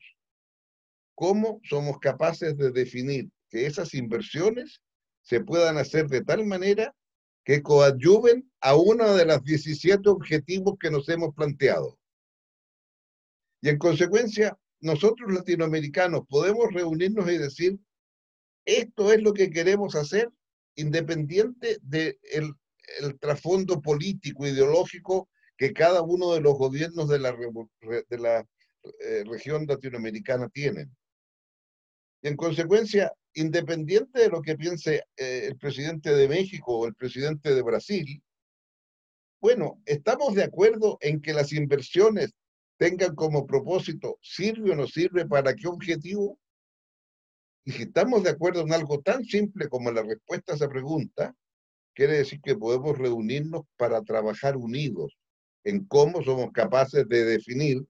cómo 1.15 1.61
somos 1.65 1.99
capaces 1.99 2.57
de 2.57 2.71
definir 2.71 3.31
que 3.49 3.67
esas 3.67 3.95
inversiones 3.95 4.81
se 5.23 5.41
puedan 5.41 5.79
hacer 5.79 6.09
de 6.09 6.23
tal 6.23 6.45
manera 6.45 6.95
que 7.45 7.63
coadyuven 7.63 8.51
a 8.61 8.75
uno 8.75 9.15
de 9.15 9.27
los 9.27 9.43
17 9.45 10.09
objetivos 10.09 10.77
que 10.81 10.91
nos 10.91 11.09
hemos 11.09 11.35
planteado. 11.35 11.99
Y 13.61 13.69
en 13.69 13.79
consecuencia, 13.79 14.59
nosotros 14.81 15.33
latinoamericanos 15.33 16.23
podemos 16.29 16.73
reunirnos 16.73 17.29
y 17.31 17.39
decir, 17.39 17.79
esto 18.65 19.13
es 19.13 19.23
lo 19.23 19.33
que 19.33 19.51
queremos 19.51 19.95
hacer, 19.95 20.31
independiente 20.77 21.79
del 21.83 22.19
el 23.01 23.19
trasfondo 23.19 23.81
político, 23.81 24.47
ideológico 24.47 25.29
que 25.57 25.73
cada 25.73 26.03
uno 26.03 26.35
de 26.35 26.41
los 26.41 26.55
gobiernos 26.55 27.09
de 27.09 27.19
la, 27.19 27.33
de 27.33 28.19
la 28.19 28.47
eh, 29.01 29.25
región 29.27 29.67
latinoamericana 29.67 30.49
tienen. 30.49 30.95
Y 32.25 32.29
en 32.29 32.37
consecuencia, 32.37 33.13
independiente 33.35 34.19
de 34.19 34.31
lo 34.31 34.41
que 34.41 34.57
piense 34.57 35.05
eh, 35.15 35.43
el 35.47 35.59
presidente 35.59 36.15
de 36.15 36.27
México 36.27 36.79
o 36.79 36.87
el 36.87 36.95
presidente 36.95 37.55
de 37.55 37.61
Brasil, 37.61 38.23
bueno, 39.43 39.83
estamos 39.85 40.35
de 40.35 40.45
acuerdo 40.45 40.97
en 41.03 41.21
que 41.21 41.35
las 41.35 41.53
inversiones 41.53 42.33
tengan 42.79 43.15
como 43.15 43.47
propósito, 43.47 44.19
¿sirve 44.23 44.71
o 44.71 44.75
no 44.75 44.87
sirve 44.87 45.27
para 45.27 45.55
qué 45.55 45.69
objetivo? 45.69 46.39
Y 47.67 47.73
si 47.73 47.83
estamos 47.83 48.23
de 48.23 48.31
acuerdo 48.31 48.63
en 48.63 48.73
algo 48.73 49.03
tan 49.03 49.23
simple 49.27 49.69
como 49.69 49.93
la 49.93 50.03
respuesta 50.03 50.55
a 50.55 50.57
esa 50.57 50.69
pregunta, 50.71 51.37
quiere 51.95 52.15
decir 52.15 52.41
que 52.41 52.57
podemos 52.57 52.97
reunirnos 52.97 53.65
para 53.77 54.01
trabajar 54.01 54.57
unidos 54.57 55.15
en 55.63 55.85
cómo 55.85 56.23
somos 56.23 56.53
capaces 56.53 57.07
de 57.07 57.23
definir 57.27 57.87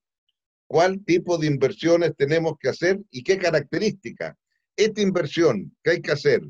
cuál 0.74 1.04
tipo 1.04 1.38
de 1.38 1.46
inversiones 1.46 2.16
tenemos 2.16 2.58
que 2.58 2.68
hacer 2.68 3.00
y 3.12 3.22
qué 3.22 3.38
características. 3.38 4.34
Esta 4.74 5.02
inversión 5.02 5.72
que 5.84 5.92
hay 5.92 6.02
que 6.02 6.10
hacer, 6.10 6.42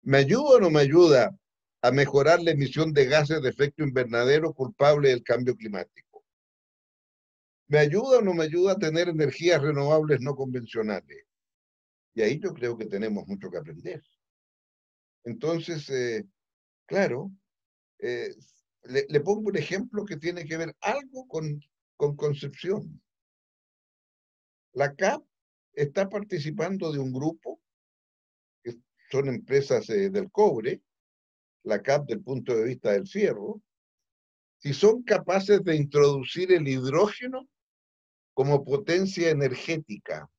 ¿me 0.00 0.16
ayuda 0.16 0.56
o 0.56 0.60
no 0.60 0.70
me 0.70 0.80
ayuda 0.80 1.38
a 1.82 1.90
mejorar 1.90 2.40
la 2.40 2.52
emisión 2.52 2.94
de 2.94 3.04
gases 3.04 3.42
de 3.42 3.50
efecto 3.50 3.84
invernadero 3.84 4.54
culpable 4.54 5.10
del 5.10 5.22
cambio 5.22 5.54
climático? 5.54 6.24
¿Me 7.68 7.76
ayuda 7.76 8.20
o 8.20 8.22
no 8.22 8.32
me 8.32 8.44
ayuda 8.44 8.72
a 8.72 8.78
tener 8.78 9.10
energías 9.10 9.60
renovables 9.60 10.22
no 10.22 10.34
convencionales? 10.34 11.26
Y 12.14 12.22
ahí 12.22 12.40
yo 12.40 12.54
creo 12.54 12.78
que 12.78 12.86
tenemos 12.86 13.28
mucho 13.28 13.50
que 13.50 13.58
aprender. 13.58 14.02
Entonces, 15.22 15.90
eh, 15.90 16.24
claro, 16.86 17.30
eh, 17.98 18.34
le, 18.84 19.20
pongo 19.20 19.50
un 19.50 19.58
ejemplo 19.58 20.06
que 20.06 20.16
tiene 20.16 20.46
que 20.46 20.56
ver 20.56 20.74
algo 20.80 21.28
con, 21.28 21.60
con 21.98 22.16
Concepción. 22.16 23.02
La 24.76 24.94
CAP 24.94 25.24
está 25.72 26.06
participando 26.10 26.92
de 26.92 26.98
un 26.98 27.10
grupo, 27.10 27.58
que 28.62 28.74
son 29.10 29.28
empresas 29.28 29.88
eh, 29.88 30.10
del 30.10 30.30
cobre, 30.30 30.82
la 31.62 31.80
CAP 31.80 32.06
del 32.08 32.20
punto 32.22 32.54
de 32.54 32.64
vista 32.64 32.92
del 32.92 33.08
fierro, 33.08 33.62
si 34.58 34.74
son 34.74 35.02
capaces 35.02 35.64
de 35.64 35.76
introducir 35.76 36.52
el 36.52 36.68
hidrógeno 36.68 37.48
como 38.34 38.64
potencia 38.64 39.30
energética. 39.30 40.30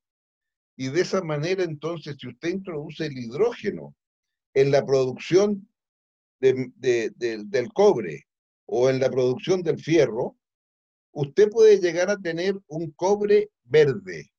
Y 0.76 0.90
de 0.90 1.02
esa 1.02 1.24
manera, 1.24 1.64
entonces, 1.64 2.16
si 2.20 2.28
usted 2.28 2.50
introduce 2.50 3.08
el 3.08 3.18
hidrógeno 3.18 3.96
en 4.54 4.70
la 4.70 4.86
producción 4.86 5.68
del 6.40 7.74
cobre 7.74 8.28
o 8.68 8.88
en 8.92 9.00
la 9.00 9.10
producción 9.10 9.64
del 9.64 9.80
fierro, 9.80 10.38
usted 11.12 11.50
puede 11.50 11.80
llegar 11.80 12.12
a 12.12 12.18
tener 12.18 12.56
un 12.68 12.92
cobre 12.92 13.50
verde, 13.68 14.32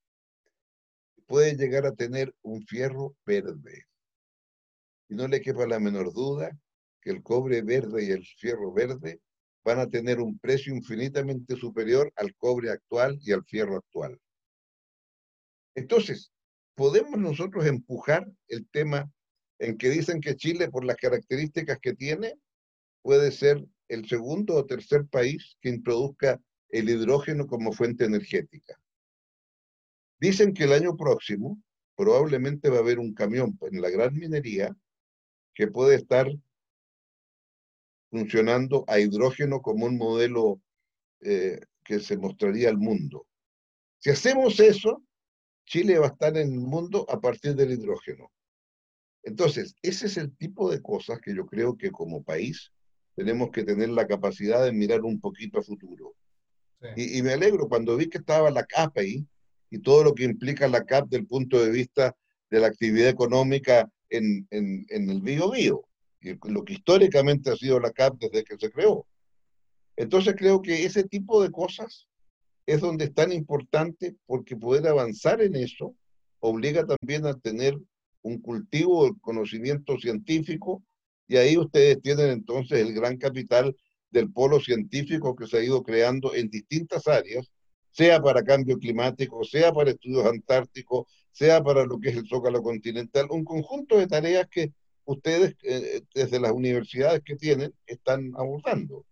puede 1.27 1.57
llegar 1.57 1.87
a 1.87 1.95
tener 1.95 2.35
un 2.43 2.63
fierro 2.63 3.17
verde. 3.25 3.85
Y 5.09 5.15
no 5.15 5.29
le 5.29 5.41
quepa 5.41 5.67
la 5.67 5.79
menor 5.79 6.13
duda 6.13 6.59
que 7.01 7.11
el 7.11 7.23
cobre 7.23 7.63
verde 7.63 8.05
y 8.05 8.11
el 8.11 8.25
fierro 8.25 8.73
verde 8.73 9.21
van 9.65 9.79
a 9.79 9.89
tener 9.89 10.21
un 10.21 10.39
precio 10.39 10.75
infinitamente 10.75 11.57
superior 11.57 12.13
al 12.17 12.35
cobre 12.37 12.71
actual 12.71 13.19
y 13.23 13.33
al 13.33 13.45
fierro 13.45 13.77
actual. 13.77 14.19
Entonces, 15.75 16.33
podemos 16.75 17.19
nosotros 17.19 17.67
empujar 17.67 18.27
el 18.49 18.67
tema 18.69 19.11
en 19.59 19.77
que 19.77 19.91
dicen 19.91 20.21
que 20.21 20.37
Chile, 20.37 20.71
por 20.71 20.85
las 20.85 20.97
características 20.97 21.79
que 21.81 21.93
tiene, 21.93 22.35
puede 23.03 23.31
ser 23.33 23.65
el 23.89 24.09
segundo 24.09 24.55
o 24.55 24.67
tercer 24.67 25.07
país 25.07 25.57
que 25.61 25.71
introduzca 25.71 26.41
el 26.71 26.89
hidrógeno 26.89 27.47
como 27.47 27.73
fuente 27.73 28.05
energética. 28.05 28.79
Dicen 30.21 30.53
que 30.53 30.65
el 30.65 30.73
año 30.73 30.97
próximo 30.97 31.61
probablemente 31.97 32.71
va 32.71 32.77
a 32.77 32.81
haber 32.81 32.99
un 32.99 33.15
camión 33.15 33.59
en 33.61 33.81
la 33.81 33.91
gran 33.91 34.15
minería 34.15 34.77
que 35.55 35.67
puede 35.69 35.97
estar 35.97 36.29
funcionando 38.11 38.85
a 38.87 38.99
hidrógeno 38.99 39.61
como 39.61 39.87
un 39.87 39.99
modelo 39.99 40.61
eh, 41.21 41.61
que 41.85 42.01
se 42.01 42.17
mostraría 42.17 42.69
al 42.69 42.79
mundo. 42.79 43.27
Si 43.99 44.11
hacemos 44.11 44.61
eso, 44.61 45.03
Chile 45.67 45.99
va 45.99 46.07
a 46.07 46.11
estar 46.11 46.37
en 46.37 46.53
el 46.53 46.61
mundo 46.61 47.05
a 47.11 47.21
partir 47.21 47.55
del 47.55 47.73
hidrógeno. 47.73 48.31
Entonces, 49.23 49.75
ese 49.83 50.07
es 50.07 50.17
el 50.17 50.35
tipo 50.37 50.71
de 50.71 50.81
cosas 50.81 51.21
que 51.21 51.35
yo 51.35 51.47
creo 51.47 51.77
que 51.77 51.91
como 51.91 52.23
país 52.23 52.73
tenemos 53.15 53.51
que 53.51 53.65
tener 53.65 53.91
la 53.91 54.07
capacidad 54.07 54.65
de 54.65 54.73
mirar 54.73 55.03
un 55.03 55.21
poquito 55.21 55.59
a 55.59 55.63
futuro. 55.63 56.15
Y, 56.95 57.21
me 57.23 57.33
alegro 57.33 57.69
cuando 57.69 57.97
vi 57.97 58.09
que 58.09 58.19
estaba 58.19 58.53
la 58.53 58.65
CAP 58.65 58.99
ahí 58.99 59.27
y 59.71 59.79
todo 59.81 60.05
lo 60.05 60.15
que 60.15 60.25
implica 60.25 60.69
la 60.69 60.85
CAP 60.85 61.09
del 61.09 61.27
punto 61.27 61.63
de 61.63 61.71
vista 61.71 62.17
de 62.51 62.61
la 62.61 62.69
actividad 62.69 63.09
económica 63.09 63.89
en, 64.09 64.47
en, 64.51 64.87
en 64.89 65.11
el 65.11 65.21
bio, 65.21 65.55
y 65.55 65.71
lo 66.51 66.65
que 66.65 66.73
históricamente 66.73 67.51
ha 67.51 67.57
sido 67.57 67.79
la 67.79 67.93
CAP 67.93 68.19
desde 68.19 68.45
que 68.45 68.57
se 68.59 68.71
creó. 68.71 69.07
Entonces 69.97 70.35
creo 70.37 70.63
que 70.63 70.85
ese 70.85 71.05
tipo 71.05 71.43
de 71.43 71.51
cosas 71.51 72.09
es 72.67 72.81
donde 72.81 73.07
es 73.07 73.15
tan 73.15 73.33
importante 73.33 74.17
porque 74.27 74.57
poder 74.57 74.87
avanzar 74.87 75.41
en 75.43 75.57
eso 75.57 75.95
obliga 76.41 76.87
también 76.87 77.27
a 77.27 77.35
tener 77.35 77.77
un 78.23 78.41
cultivo 78.41 79.05
del 79.05 79.19
conocimiento 79.21 79.99
científico 79.99 80.83
y 81.27 81.37
ahí 81.37 81.57
ustedes 81.57 82.01
tienen 82.01 82.31
entonces 82.31 82.79
el 82.79 82.95
gran 82.95 83.17
capital 83.17 83.77
del 84.11 84.31
polo 84.33 84.61
científico 84.61 85.37
que 85.37 85.47
se 85.47 85.59
ha 85.59 85.63
ido 85.63 85.83
creando 85.83 86.35
en 86.35 86.49
distintas 86.49 87.07
áreas, 87.07 87.51
sea 87.99 88.23
para 88.23 88.45
cambio 88.45 88.79
climático, 88.79 89.43
sea 89.43 89.73
para 89.73 89.91
estudios 89.91 90.25
antárticos, 90.25 91.09
sea 91.33 91.65
para 91.65 91.85
lo 91.85 91.99
que 91.99 92.11
es 92.11 92.17
el 92.17 92.29
zócalo 92.29 92.63
continental, 92.63 93.27
un 93.31 93.45
conjunto 93.45 93.99
de 93.99 94.07
tareas 94.07 94.47
que 94.49 94.73
ustedes 95.05 95.57
eh, 95.65 96.03
desde 96.15 96.39
las 96.39 96.53
universidades 96.53 97.23
que 97.25 97.35
tienen 97.35 97.75
están 97.87 98.31
abordando. 98.37 99.05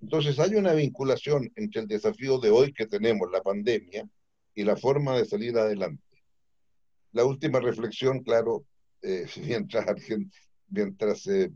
Entonces 0.00 0.38
hay 0.38 0.54
una 0.54 0.72
vinculación 0.72 1.52
entre 1.54 1.82
el 1.82 1.86
desafío 1.86 2.38
de 2.38 2.48
hoy 2.48 2.72
que 2.72 2.86
tenemos, 2.86 3.30
la 3.30 3.42
pandemia, 3.42 4.08
y 4.54 4.64
la 4.64 4.76
forma 4.76 5.14
de 5.18 5.26
salir 5.26 5.58
adelante. 5.58 6.02
La 7.12 7.26
última 7.26 7.60
reflexión, 7.60 8.22
claro, 8.22 8.64
eh, 9.02 9.26
mientras, 9.46 9.84
mientras 10.70 11.26
eh, 11.26 11.52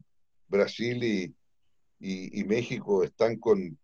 Brasil 0.49 1.03
y, 1.03 1.35
México 2.45 3.05
están 3.05 3.37
con 3.39 3.79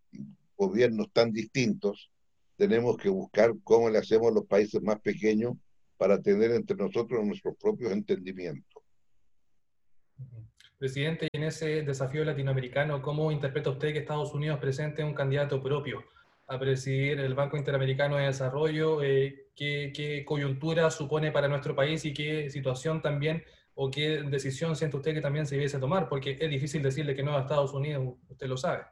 gobiernos 0.54 1.10
tan 1.14 1.32
distintos, 1.32 2.10
tenemos 2.58 2.96
que 2.96 3.08
buscar 3.08 3.54
cómo 3.62 3.88
le 3.88 3.98
hacemos 3.98 4.30
a 4.30 4.34
los 4.34 4.44
países 4.44 4.82
más 4.82 5.00
pequeños 5.00 5.54
para 5.96 6.20
tener 6.20 6.50
entre 6.50 6.76
nosotros 6.76 7.24
nuestros 7.24 7.56
propios 7.56 7.92
entendimientos. 7.92 8.82
Presidente, 10.76 11.28
en 11.32 11.44
ese 11.44 11.82
desafío 11.82 12.24
latinoamericano, 12.24 13.00
¿cómo 13.00 13.30
interpreta 13.30 13.70
usted 13.70 13.92
que 13.92 14.00
Estados 14.00 14.34
Unidos 14.34 14.58
presente 14.58 15.04
un 15.04 15.14
candidato 15.14 15.62
propio 15.62 16.04
a 16.48 16.58
presidir 16.58 17.20
el 17.20 17.34
Banco 17.34 17.56
Interamericano 17.56 18.16
de 18.16 18.26
Desarrollo? 18.26 19.02
Eh, 19.02 19.50
¿qué, 19.54 19.92
¿Qué 19.94 20.24
coyuntura 20.24 20.90
supone 20.90 21.30
para 21.30 21.48
nuestro 21.48 21.76
país 21.76 22.04
y 22.04 22.12
qué 22.12 22.50
situación 22.50 23.00
también 23.00 23.44
o 23.74 23.88
qué 23.88 24.22
decisión 24.22 24.74
siente 24.74 24.96
usted 24.96 25.14
que 25.14 25.20
también 25.20 25.46
se 25.46 25.54
debiese 25.54 25.78
tomar? 25.78 26.08
Porque 26.08 26.36
es 26.40 26.50
difícil 26.50 26.82
decirle 26.82 27.14
que 27.14 27.22
no 27.22 27.36
a 27.36 27.42
Estados 27.42 27.72
Unidos, 27.72 28.16
usted 28.28 28.48
lo 28.48 28.56
sabe. 28.56 28.84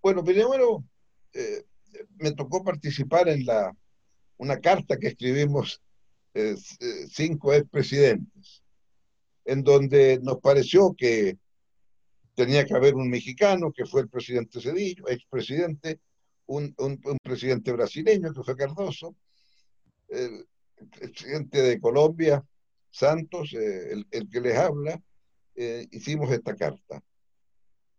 Bueno, 0.00 0.22
primero 0.22 0.84
eh, 1.32 1.64
me 2.16 2.32
tocó 2.32 2.62
participar 2.62 3.28
en 3.28 3.44
la, 3.46 3.76
una 4.36 4.60
carta 4.60 4.98
que 4.98 5.08
escribimos 5.08 5.80
eh, 6.34 6.56
eh, 6.80 7.06
cinco 7.10 7.52
expresidentes, 7.52 8.62
en 9.44 9.62
donde 9.62 10.18
nos 10.22 10.38
pareció 10.38 10.94
que 10.96 11.38
tenía 12.34 12.64
que 12.64 12.74
haber 12.74 12.94
un 12.94 13.08
mexicano, 13.08 13.72
que 13.72 13.86
fue 13.86 14.02
el 14.02 14.08
presidente 14.08 14.60
Cedillo, 14.60 15.08
expresidente, 15.08 16.00
un, 16.46 16.74
un, 16.78 17.00
un 17.04 17.18
presidente 17.22 17.72
brasileño, 17.72 18.32
que 18.32 18.42
fue 18.42 18.56
Cardoso, 18.56 19.14
el 20.08 20.46
presidente 20.90 21.62
de 21.62 21.80
Colombia, 21.80 22.44
Santos, 22.94 23.52
eh, 23.54 23.92
el, 24.10 24.30
que 24.30 24.40
les 24.40 24.56
habla, 24.56 25.00
eh, 25.56 25.86
hicimos 25.90 26.30
esta 26.30 26.54
carta. 26.54 27.02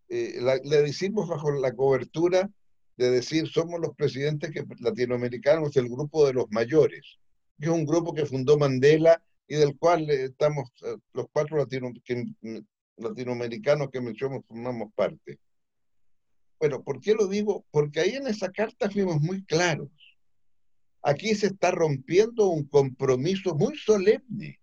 Eh, 0.08 0.40
le 0.64 0.82
decimos 0.82 1.28
bajo 1.28 1.50
la 1.52 1.74
cobertura 1.74 2.48
de 2.96 3.10
decir 3.10 3.48
somos 3.48 3.80
los 3.80 3.94
presidentes 3.94 4.50
latinoamericanos 4.80 5.72
del 5.72 5.88
grupo 5.88 6.26
de 6.26 6.32
los 6.32 6.46
mayores, 6.50 7.18
que 7.58 7.66
es 7.66 7.72
un 7.72 7.84
grupo 7.84 8.14
que 8.14 8.26
fundó 8.26 8.58
Mandela 8.58 9.22
y 9.46 9.56
del 9.56 9.76
cual 9.78 10.10
estamos 10.10 10.70
los 11.12 11.26
cuatro 11.32 11.58
latino, 11.58 11.92
latinoamericanos 12.96 13.90
que 13.90 14.00
mencionamos 14.00 14.44
formamos 14.46 14.92
parte. 14.94 15.38
Bueno, 16.58 16.82
¿por 16.82 17.00
qué 17.00 17.14
lo 17.14 17.26
digo? 17.26 17.66
Porque 17.70 18.00
ahí 18.00 18.14
en 18.14 18.26
esa 18.26 18.50
carta 18.50 18.90
fuimos 18.90 19.20
muy 19.20 19.44
claros. 19.44 19.90
Aquí 21.02 21.34
se 21.34 21.48
está 21.48 21.70
rompiendo 21.70 22.46
un 22.46 22.66
compromiso 22.66 23.54
muy 23.54 23.76
solemne 23.76 24.58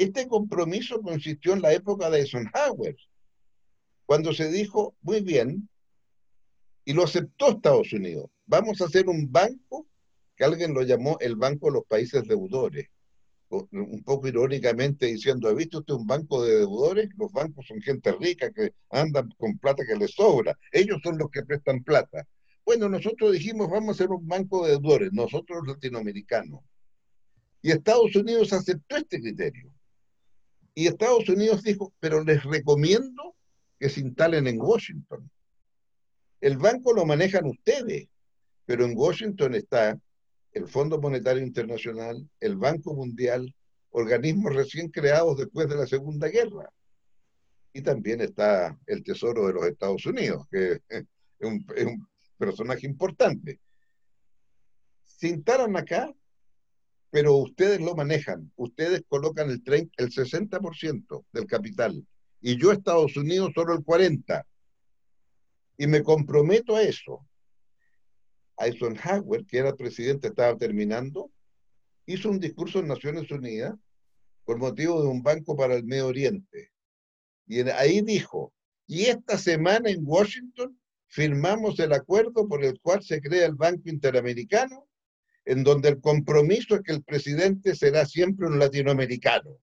este 0.00 0.26
compromiso 0.28 1.02
consistió 1.02 1.52
en 1.52 1.60
la 1.60 1.74
época 1.74 2.08
de 2.08 2.20
Eisenhower, 2.20 2.96
cuando 4.06 4.32
se 4.32 4.50
dijo, 4.50 4.96
muy 5.02 5.20
bien, 5.20 5.68
y 6.90 6.92
lo 6.92 7.04
aceptó 7.04 7.50
Estados 7.50 7.92
Unidos, 7.92 8.28
vamos 8.46 8.80
a 8.80 8.86
hacer 8.86 9.08
un 9.08 9.30
banco 9.30 9.86
que 10.34 10.42
alguien 10.42 10.74
lo 10.74 10.82
llamó 10.82 11.16
el 11.20 11.36
Banco 11.36 11.66
de 11.66 11.74
los 11.74 11.84
Países 11.84 12.26
Deudores, 12.26 12.88
un 13.48 14.02
poco 14.02 14.26
irónicamente 14.26 15.06
diciendo, 15.06 15.48
¿ha 15.48 15.54
visto 15.54 15.78
usted 15.78 15.94
un 15.94 16.08
banco 16.08 16.42
de 16.42 16.58
deudores? 16.58 17.08
Los 17.16 17.30
bancos 17.30 17.68
son 17.68 17.80
gente 17.80 18.10
rica 18.10 18.50
que 18.50 18.74
andan 18.90 19.32
con 19.38 19.56
plata 19.58 19.84
que 19.86 19.94
les 19.94 20.10
sobra, 20.10 20.58
ellos 20.72 21.00
son 21.00 21.16
los 21.16 21.30
que 21.30 21.44
prestan 21.44 21.84
plata. 21.84 22.26
Bueno, 22.64 22.88
nosotros 22.88 23.34
dijimos, 23.34 23.70
vamos 23.70 23.90
a 23.90 23.92
hacer 23.92 24.08
un 24.08 24.26
banco 24.26 24.66
de 24.66 24.72
deudores, 24.72 25.12
nosotros 25.12 25.64
latinoamericanos. 25.68 26.58
Y 27.62 27.70
Estados 27.70 28.16
Unidos 28.16 28.52
aceptó 28.52 28.96
este 28.96 29.20
criterio. 29.20 29.72
Y 30.74 30.88
Estados 30.88 31.28
Unidos 31.28 31.62
dijo, 31.62 31.92
pero 32.00 32.24
les 32.24 32.42
recomiendo 32.42 33.36
que 33.78 33.88
se 33.88 34.00
instalen 34.00 34.48
en 34.48 34.60
Washington. 34.60 35.30
El 36.40 36.56
banco 36.56 36.92
lo 36.92 37.04
manejan 37.04 37.46
ustedes, 37.46 38.08
pero 38.64 38.84
en 38.84 38.96
Washington 38.96 39.54
está 39.54 39.98
el 40.52 40.66
Fondo 40.66 41.00
Monetario 41.00 41.42
Internacional, 41.42 42.28
el 42.40 42.56
Banco 42.56 42.94
Mundial, 42.94 43.54
organismos 43.90 44.54
recién 44.54 44.88
creados 44.88 45.36
después 45.36 45.68
de 45.68 45.76
la 45.76 45.86
Segunda 45.86 46.28
Guerra. 46.28 46.70
Y 47.72 47.82
también 47.82 48.20
está 48.20 48.76
el 48.86 49.02
Tesoro 49.02 49.46
de 49.46 49.52
los 49.52 49.66
Estados 49.66 50.04
Unidos, 50.06 50.46
que 50.50 50.80
es 50.88 51.04
un, 51.40 51.64
personaje 52.36 52.86
importante. 52.86 53.60
Se 55.04 55.28
instalan 55.28 55.76
acá 55.76 56.12
pero 57.10 57.34
ustedes 57.34 57.80
lo 57.80 57.94
manejan, 57.96 58.52
ustedes 58.56 59.02
colocan 59.08 59.50
el, 59.50 59.62
30, 59.62 59.92
el 59.96 60.10
60% 60.10 61.24
del 61.32 61.46
capital 61.46 62.06
y 62.40 62.56
yo 62.56 62.72
Estados 62.72 63.16
Unidos 63.16 63.50
solo 63.54 63.74
el 63.74 63.80
40%. 63.80 64.44
Y 65.80 65.86
me 65.86 66.02
comprometo 66.02 66.76
a 66.76 66.82
eso. 66.82 67.26
Eisenhower, 68.58 69.46
que 69.46 69.56
era 69.56 69.74
presidente, 69.74 70.28
estaba 70.28 70.54
terminando, 70.58 71.32
hizo 72.04 72.28
un 72.28 72.38
discurso 72.38 72.80
en 72.80 72.88
Naciones 72.88 73.30
Unidas 73.30 73.74
por 74.44 74.58
motivo 74.58 75.00
de 75.00 75.08
un 75.08 75.22
banco 75.22 75.56
para 75.56 75.74
el 75.76 75.84
Medio 75.84 76.08
Oriente. 76.08 76.70
Y 77.46 77.66
ahí 77.70 78.02
dijo, 78.02 78.52
y 78.86 79.06
esta 79.06 79.38
semana 79.38 79.88
en 79.88 80.02
Washington 80.04 80.78
firmamos 81.06 81.80
el 81.80 81.94
acuerdo 81.94 82.46
por 82.46 82.62
el 82.62 82.78
cual 82.82 83.02
se 83.02 83.22
crea 83.22 83.46
el 83.46 83.54
Banco 83.54 83.88
Interamericano 83.88 84.86
en 85.46 85.64
donde 85.64 85.88
el 85.88 86.00
compromiso 86.02 86.74
es 86.74 86.82
que 86.82 86.92
el 86.92 87.02
presidente 87.02 87.74
será 87.74 88.04
siempre 88.04 88.46
un 88.46 88.58
latinoamericano. 88.58 89.56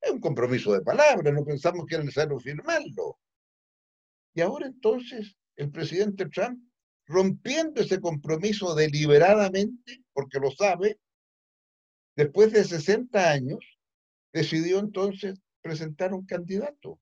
Es 0.00 0.12
un 0.12 0.20
compromiso 0.20 0.72
de 0.72 0.82
palabra, 0.82 1.32
no 1.32 1.44
pensamos 1.44 1.86
que 1.86 1.96
era 1.96 2.04
necesario 2.04 2.38
firmarlo. 2.38 3.18
Y 4.32 4.42
ahora 4.42 4.68
entonces 4.68 5.34
el 5.60 5.70
presidente 5.70 6.26
Trump, 6.26 6.58
rompiendo 7.06 7.82
ese 7.82 8.00
compromiso 8.00 8.74
deliberadamente, 8.74 10.02
porque 10.14 10.38
lo 10.38 10.50
sabe, 10.50 10.98
después 12.16 12.52
de 12.52 12.64
60 12.64 13.30
años, 13.30 13.58
decidió 14.32 14.78
entonces 14.78 15.38
presentar 15.60 16.14
un 16.14 16.24
candidato. 16.24 16.98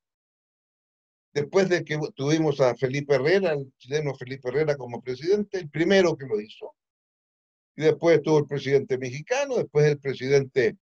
Después 1.32 1.68
de 1.68 1.84
que 1.84 2.00
tuvimos 2.16 2.60
a 2.60 2.74
Felipe 2.74 3.14
Herrera, 3.14 3.52
el 3.52 3.72
chileno 3.78 4.14
Felipe 4.16 4.48
Herrera 4.48 4.76
como 4.76 5.02
presidente, 5.02 5.58
el 5.58 5.70
primero 5.70 6.16
que 6.16 6.26
lo 6.26 6.40
hizo, 6.40 6.74
y 7.76 7.82
después 7.82 8.16
estuvo 8.16 8.38
el 8.38 8.46
presidente 8.46 8.98
mexicano, 8.98 9.56
después 9.56 9.86
el 9.86 10.00
presidente 10.00 10.78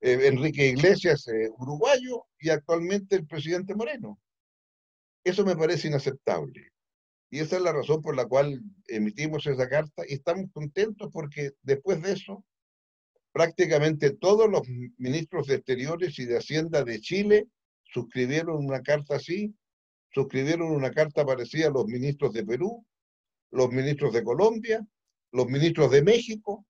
eh, 0.00 0.28
Enrique 0.28 0.68
Iglesias, 0.68 1.28
eh, 1.28 1.50
uruguayo, 1.58 2.24
y 2.40 2.48
actualmente 2.48 3.16
el 3.16 3.26
presidente 3.26 3.74
Moreno. 3.74 4.18
Eso 5.22 5.44
me 5.44 5.56
parece 5.56 5.88
inaceptable. 5.88 6.72
Y 7.30 7.40
esa 7.40 7.56
es 7.56 7.62
la 7.62 7.72
razón 7.72 8.00
por 8.00 8.16
la 8.16 8.26
cual 8.26 8.60
emitimos 8.86 9.46
esa 9.46 9.68
carta 9.68 10.02
y 10.08 10.14
estamos 10.14 10.50
contentos 10.52 11.10
porque 11.12 11.52
después 11.62 12.00
de 12.02 12.12
eso, 12.12 12.44
prácticamente 13.32 14.10
todos 14.10 14.50
los 14.50 14.62
ministros 14.96 15.46
de 15.46 15.56
Exteriores 15.56 16.18
y 16.18 16.24
de 16.24 16.38
Hacienda 16.38 16.84
de 16.84 17.00
Chile 17.00 17.48
suscribieron 17.84 18.64
una 18.64 18.82
carta 18.82 19.16
así, 19.16 19.54
suscribieron 20.10 20.70
una 20.70 20.90
carta 20.90 21.24
parecida 21.24 21.68
a 21.68 21.70
los 21.70 21.86
ministros 21.86 22.32
de 22.32 22.44
Perú, 22.44 22.84
los 23.50 23.70
ministros 23.70 24.12
de 24.14 24.24
Colombia, 24.24 24.86
los 25.32 25.46
ministros 25.48 25.90
de 25.90 26.02
México. 26.02 26.66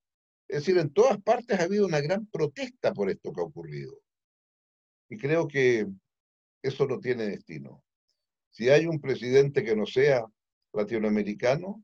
Es 0.49 0.61
decir, 0.61 0.79
en 0.79 0.93
todas 0.93 1.21
partes 1.23 1.59
ha 1.59 1.65
habido 1.65 1.87
una 1.87 2.01
gran 2.01 2.27
protesta 2.27 2.93
por 2.93 3.11
esto 3.11 3.33
que 3.33 3.41
ha 3.41 3.45
ocurrido. 3.45 3.97
Y 5.09 5.17
creo 5.17 5.47
que 5.47 5.87
eso 6.63 6.87
no 6.87 6.99
tiene 6.99 7.29
destino. 7.29 7.85
Si 8.51 8.69
hay 8.69 8.87
un 8.87 9.01
presidente 9.01 9.65
que 9.65 9.77
no 9.77 9.87
sea 9.87 10.27
latinoamericano, 10.73 11.83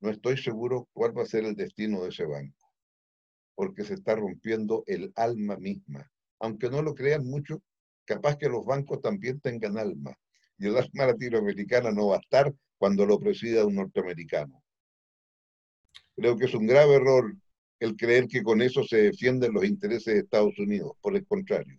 no 0.00 0.10
estoy 0.10 0.36
seguro 0.36 0.88
cuál 0.92 1.16
va 1.16 1.22
a 1.22 1.26
ser 1.26 1.44
el 1.44 1.56
destino 1.56 2.02
de 2.02 2.10
ese 2.10 2.24
banco, 2.24 2.72
porque 3.54 3.84
se 3.84 3.94
está 3.94 4.14
rompiendo 4.14 4.84
el 4.86 5.12
alma 5.16 5.56
misma. 5.56 6.10
Aunque 6.40 6.70
no 6.70 6.82
lo 6.82 6.94
crean 6.94 7.24
mucho, 7.24 7.62
capaz 8.04 8.36
que 8.36 8.48
los 8.48 8.64
bancos 8.64 9.00
también 9.00 9.40
tengan 9.40 9.76
alma, 9.76 10.16
y 10.58 10.66
el 10.66 10.76
alma 10.76 11.06
latinoamericana 11.06 11.90
no 11.90 12.08
va 12.08 12.16
a 12.16 12.20
estar 12.20 12.54
cuando 12.78 13.04
lo 13.06 13.18
presida 13.18 13.66
un 13.66 13.74
norteamericano. 13.74 14.62
Creo 16.14 16.36
que 16.36 16.46
es 16.46 16.54
un 16.54 16.66
grave 16.66 16.94
error 16.94 17.34
el 17.80 17.96
creer 17.96 18.26
que 18.26 18.42
con 18.42 18.60
eso 18.60 18.82
se 18.84 19.02
defienden 19.02 19.52
los 19.52 19.64
intereses 19.64 20.14
de 20.14 20.20
Estados 20.20 20.58
Unidos, 20.58 20.92
por 21.00 21.16
el 21.16 21.24
contrario. 21.26 21.78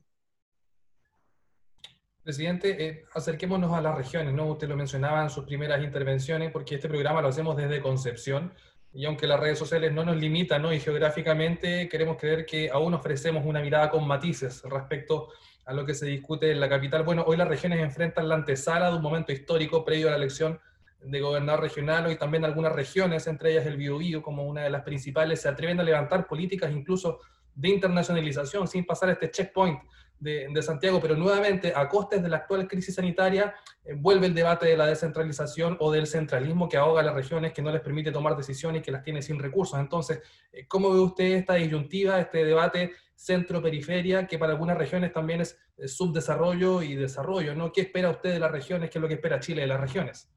Presidente, 2.30 2.86
eh, 2.86 3.06
acerquémonos 3.15 3.74
a 3.74 3.82
las 3.82 3.98
regiones, 3.98 4.36
¿no? 4.36 4.46
Usted 4.46 4.70
lo 4.70 4.76
mencionaba 4.76 5.24
en 5.24 5.32
sus 5.32 5.46
primeras 5.46 5.82
intervenciones, 5.84 6.52
porque 6.52 6.76
este 6.76 6.88
programa 6.88 7.24
lo 7.24 7.30
hacemos 7.30 7.58
desde 7.58 7.82
Concepción, 7.82 8.54
y 8.94 9.06
aunque 9.06 9.26
las 9.26 9.39
redes 9.39 9.58
sociales 9.58 9.92
no 9.92 10.06
nos 10.06 10.15
limitan, 10.15 10.62
¿no? 10.62 10.72
Y 10.72 10.80
geográficamente 10.80 11.89
queremos 11.89 12.18
creer 12.18 12.46
que 12.46 12.70
aún 12.70 12.94
ofrecemos 12.94 13.44
una 13.48 13.62
mirada 13.62 13.89
con 13.89 14.06
matices 14.08 14.62
respecto 14.62 15.30
a 15.65 15.74
lo 15.74 15.84
que 15.88 15.96
se 15.96 16.06
discute 16.06 16.52
en 16.52 16.60
la 16.60 16.70
capital. 16.70 17.02
Bueno, 17.02 17.24
hoy 17.26 17.36
las 17.36 17.48
regiones 17.48 17.80
enfrentan 17.80 18.30
la 18.30 18.36
antesala 18.36 18.92
de 18.92 18.98
un 18.98 19.02
momento 19.02 19.32
histórico 19.32 19.84
previo 19.84 20.10
a 20.10 20.12
la 20.12 20.18
elección 20.18 20.60
de 21.02 21.22
gobernador 21.22 21.62
regional, 21.62 22.06
hoy 22.06 22.15
también 22.15 22.46
algunas 22.46 22.74
regiones, 22.74 23.26
entre 23.26 23.54
ellas 23.54 23.65
el 23.65 23.76
Biobío, 23.76 24.22
como 24.22 24.44
una 24.44 24.62
de 24.62 24.70
las 24.70 24.84
principales, 24.84 25.42
se 25.42 25.50
atreven 25.50 25.80
a 25.80 25.84
levantar 25.84 26.28
políticas 26.28 26.72
incluso 26.72 27.22
de 27.56 27.70
internacionalización 27.70 28.68
sin 28.68 28.86
pasar 28.86 29.10
este 29.10 29.32
checkpoint 29.32 29.80
de, 30.19 30.62
Santiago, 30.62 30.99
pero 31.01 31.15
nuevamente 31.15 31.73
a 31.75 31.88
costes 31.88 32.21
de 32.21 32.29
la 32.29 32.38
actual 32.38 32.67
crisis 32.67 32.95
sanitaria 32.95 33.55
eh, 33.86 33.93
vuelve 33.95 34.27
el 34.27 34.34
debate 34.34 34.67
de 34.67 34.77
la 34.77 34.86
descentralización 34.86 35.77
o 35.79 35.91
del 35.91 36.08
centralismo 36.08 36.67
que 36.67 36.77
ahoga 36.77 37.01
a 37.01 37.03
las 37.03 37.15
regiones, 37.15 37.53
que 37.53 37.62
no 37.62 37.71
les 37.71 37.82
permite 37.82 38.12
tomar 38.12 38.36
decisiones 38.36 38.84
que 38.84 38.91
las 38.91 39.03
tiene 39.03 39.21
sin 39.21 39.39
recursos. 39.39 39.79
Entonces, 39.79 40.21
eh, 40.51 40.67
¿cómo 40.67 40.91
ve 40.91 40.99
usted 40.99 41.25
esta 41.25 41.55
disyuntiva, 41.55 42.19
este 42.19 42.43
debate 42.43 42.93
centro-periferia, 43.15 44.27
que 44.27 44.38
para 44.38 44.53
algunas 44.53 44.77
regiones 44.77 45.13
también 45.13 45.41
es, 45.41 45.58
subdesarrollo 45.86 46.82
y 46.82 46.95
desarrollo? 46.95 47.55
¿no? 47.55 47.71
¿Qué 47.71 47.82
espera 47.82 48.10
usted 48.10 48.34
de 48.34 48.39
las 48.39 48.51
regiones? 48.51 48.89
¿Qué 48.89 48.97
es 48.97 49.01
lo 49.01 49.08
que 49.08 49.13
espera 49.13 49.39
Chile 49.39 49.62
de 49.62 49.67
las 49.67 49.79
regiones? 49.79 50.29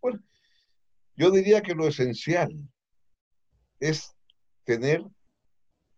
Bueno, 0.00 0.20
yo 1.16 1.30
diría 1.30 1.60
que 1.62 1.74
lo 1.74 1.86
esencial 1.86 2.52
es 3.78 4.16
tener 4.64 5.04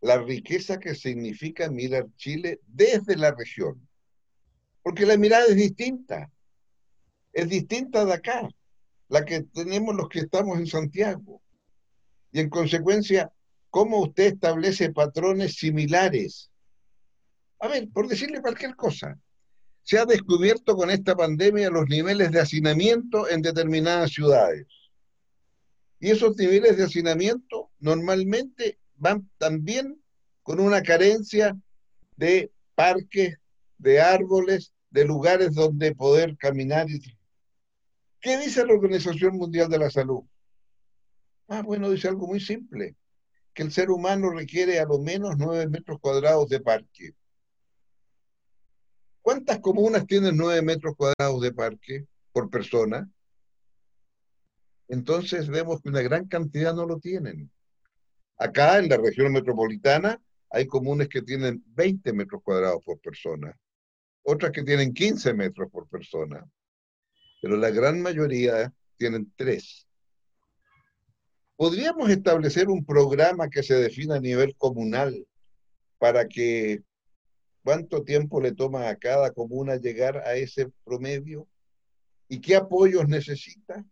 la 0.04 0.18
riqueza 0.18 0.78
que 0.78 0.94
significa 0.94 1.70
mirar 1.70 2.06
Chile 2.16 2.60
desde 2.66 3.16
la 3.16 3.32
región. 3.32 3.88
Porque 4.82 5.06
la 5.06 5.16
mirada 5.16 5.46
es 5.46 5.56
distinta. 5.56 6.30
Es 7.32 7.48
distinta 7.48 8.04
de 8.04 8.12
acá, 8.12 8.46
la 9.08 9.24
que 9.24 9.44
tenemos 9.44 9.94
los 9.94 10.10
que 10.10 10.18
estamos 10.20 10.58
en 10.58 10.66
Santiago. 10.66 11.40
Y 12.32 12.40
en 12.40 12.50
consecuencia, 12.50 13.32
¿cómo 13.70 14.02
usted 14.02 14.34
establece 14.34 14.92
patrones 14.92 15.54
similares? 15.54 16.50
A 17.60 17.68
ver, 17.68 17.88
por 17.88 18.06
decirle 18.06 18.42
cualquier 18.42 18.76
cosa, 18.76 19.18
se 19.84 19.98
ha 19.98 20.04
descubierto 20.04 20.76
con 20.76 20.90
esta 20.90 21.16
pandemia 21.16 21.70
los 21.70 21.88
niveles 21.88 22.30
de 22.30 22.40
hacinamiento 22.40 23.26
en 23.30 23.40
determinadas 23.40 24.12
ciudades. 24.12 24.66
Y 25.98 26.10
esos 26.10 26.36
niveles 26.36 26.76
de 26.76 26.84
hacinamiento 26.84 27.70
normalmente 27.80 28.78
van 29.04 29.30
también 29.36 30.02
con 30.42 30.60
una 30.60 30.82
carencia 30.82 31.54
de 32.16 32.50
parques, 32.74 33.38
de 33.76 34.00
árboles, 34.00 34.72
de 34.88 35.04
lugares 35.04 35.52
donde 35.52 35.94
poder 35.94 36.38
caminar. 36.38 36.86
¿Qué 38.18 38.38
dice 38.38 38.64
la 38.64 38.72
Organización 38.72 39.36
Mundial 39.36 39.68
de 39.68 39.78
la 39.78 39.90
Salud? 39.90 40.22
Ah, 41.48 41.60
bueno, 41.60 41.90
dice 41.90 42.08
algo 42.08 42.26
muy 42.26 42.40
simple, 42.40 42.96
que 43.52 43.62
el 43.62 43.72
ser 43.72 43.90
humano 43.90 44.30
requiere 44.30 44.80
a 44.80 44.86
lo 44.86 44.98
menos 44.98 45.36
nueve 45.36 45.68
metros 45.68 46.00
cuadrados 46.00 46.48
de 46.48 46.60
parque. 46.60 47.14
¿Cuántas 49.20 49.58
comunas 49.58 50.06
tienen 50.06 50.34
nueve 50.34 50.62
metros 50.62 50.96
cuadrados 50.96 51.42
de 51.42 51.52
parque 51.52 52.06
por 52.32 52.48
persona? 52.48 53.06
Entonces 54.88 55.48
vemos 55.48 55.82
que 55.82 55.90
una 55.90 56.00
gran 56.00 56.26
cantidad 56.26 56.72
no 56.72 56.86
lo 56.86 56.98
tienen. 57.00 57.50
Acá 58.36 58.78
en 58.78 58.88
la 58.88 58.96
región 58.96 59.32
metropolitana 59.32 60.20
hay 60.50 60.66
comunes 60.66 61.08
que 61.08 61.22
tienen 61.22 61.62
20 61.68 62.12
metros 62.12 62.42
cuadrados 62.42 62.82
por 62.84 62.98
persona, 63.00 63.56
otras 64.22 64.52
que 64.52 64.62
tienen 64.62 64.92
15 64.92 65.34
metros 65.34 65.70
por 65.70 65.88
persona, 65.88 66.44
pero 67.40 67.56
la 67.56 67.70
gran 67.70 68.00
mayoría 68.00 68.72
tienen 68.96 69.32
3. 69.36 69.86
¿Podríamos 71.56 72.10
establecer 72.10 72.68
un 72.68 72.84
programa 72.84 73.48
que 73.48 73.62
se 73.62 73.74
defina 73.74 74.16
a 74.16 74.20
nivel 74.20 74.56
comunal 74.56 75.26
para 75.98 76.26
que 76.26 76.82
cuánto 77.62 78.02
tiempo 78.02 78.40
le 78.40 78.52
toma 78.52 78.88
a 78.88 78.96
cada 78.96 79.32
comuna 79.32 79.76
llegar 79.76 80.18
a 80.18 80.34
ese 80.34 80.70
promedio 80.84 81.46
y 82.28 82.40
qué 82.40 82.56
apoyos 82.56 83.06
necesita? 83.08 83.84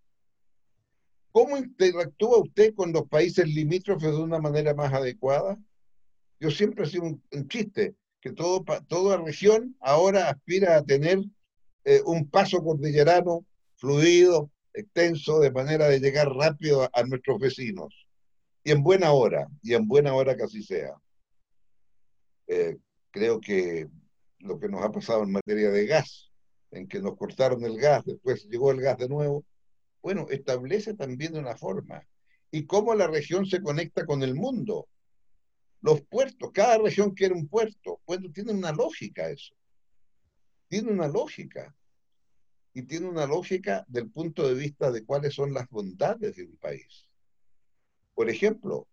¿Cómo 1.32 1.56
interactúa 1.56 2.42
usted 2.42 2.74
con 2.74 2.92
los 2.92 3.08
países 3.08 3.46
limítrofes 3.46 4.10
de 4.10 4.22
una 4.22 4.38
manera 4.38 4.74
más 4.74 4.92
adecuada? 4.92 5.58
Yo 6.38 6.50
siempre 6.50 6.84
he 6.84 6.88
sido 6.88 7.04
un, 7.04 7.48
chiste, 7.48 7.94
que 8.20 8.32
todo, 8.32 8.62
toda 8.86 9.16
región 9.16 9.74
ahora 9.80 10.28
aspira 10.28 10.76
a 10.76 10.84
tener 10.84 11.20
eh, 11.84 12.02
un 12.04 12.28
paso 12.28 12.62
cordillerano 12.62 13.46
fluido, 13.76 14.50
extenso, 14.74 15.40
de 15.40 15.50
manera 15.50 15.88
de 15.88 16.00
llegar 16.00 16.28
rápido 16.28 16.88
a, 16.92 17.02
nuestros 17.04 17.38
vecinos. 17.38 18.06
Y 18.62 18.70
en 18.70 18.82
buena 18.82 19.12
hora, 19.12 19.48
y 19.62 19.74
en 19.74 19.88
buena 19.88 20.14
hora 20.14 20.36
que 20.36 20.44
así 20.44 20.62
sea. 20.62 20.94
Eh, 22.46 22.76
creo 23.10 23.40
que 23.40 23.88
lo 24.38 24.60
que 24.60 24.68
nos 24.68 24.82
ha 24.82 24.92
pasado 24.92 25.22
en 25.22 25.32
materia 25.32 25.70
de 25.70 25.86
gas, 25.86 26.30
en 26.70 26.86
que 26.86 27.00
nos 27.00 27.16
cortaron 27.16 27.64
el 27.64 27.78
gas, 27.78 28.04
después 28.04 28.46
llegó 28.48 28.70
el 28.70 28.80
gas 28.80 28.98
de 28.98 29.08
nuevo, 29.08 29.44
bueno, 30.02 30.26
establece 30.30 30.94
también 30.94 31.36
una 31.36 31.56
forma. 31.56 32.06
Y 32.50 32.66
cómo 32.66 32.94
la 32.94 33.06
región 33.06 33.46
se 33.46 33.62
conecta 33.62 34.04
con 34.04 34.22
el 34.22 34.34
mundo. 34.34 34.88
Los 35.80 36.02
puertos, 36.02 36.50
cada 36.52 36.78
región 36.78 37.12
quiere 37.12 37.34
un 37.34 37.48
puerto. 37.48 38.00
Bueno, 38.06 38.30
tiene 38.32 38.52
una 38.52 38.72
lógica 38.72 39.30
eso. 39.30 39.54
Tiene 40.68 40.90
una 40.90 41.08
lógica. 41.08 41.74
Y 42.74 42.82
tiene 42.82 43.08
una 43.08 43.26
lógica 43.26 43.84
del 43.88 44.10
punto 44.10 44.46
de 44.46 44.54
vista 44.54 44.90
de 44.90 45.04
cuáles 45.04 45.34
son 45.34 45.52
las 45.54 45.68
bondades 45.68 46.36
de 46.36 46.44
un 46.44 46.56
país. 46.56 47.08
Por 48.14 48.28
ejemplo, 48.28 48.88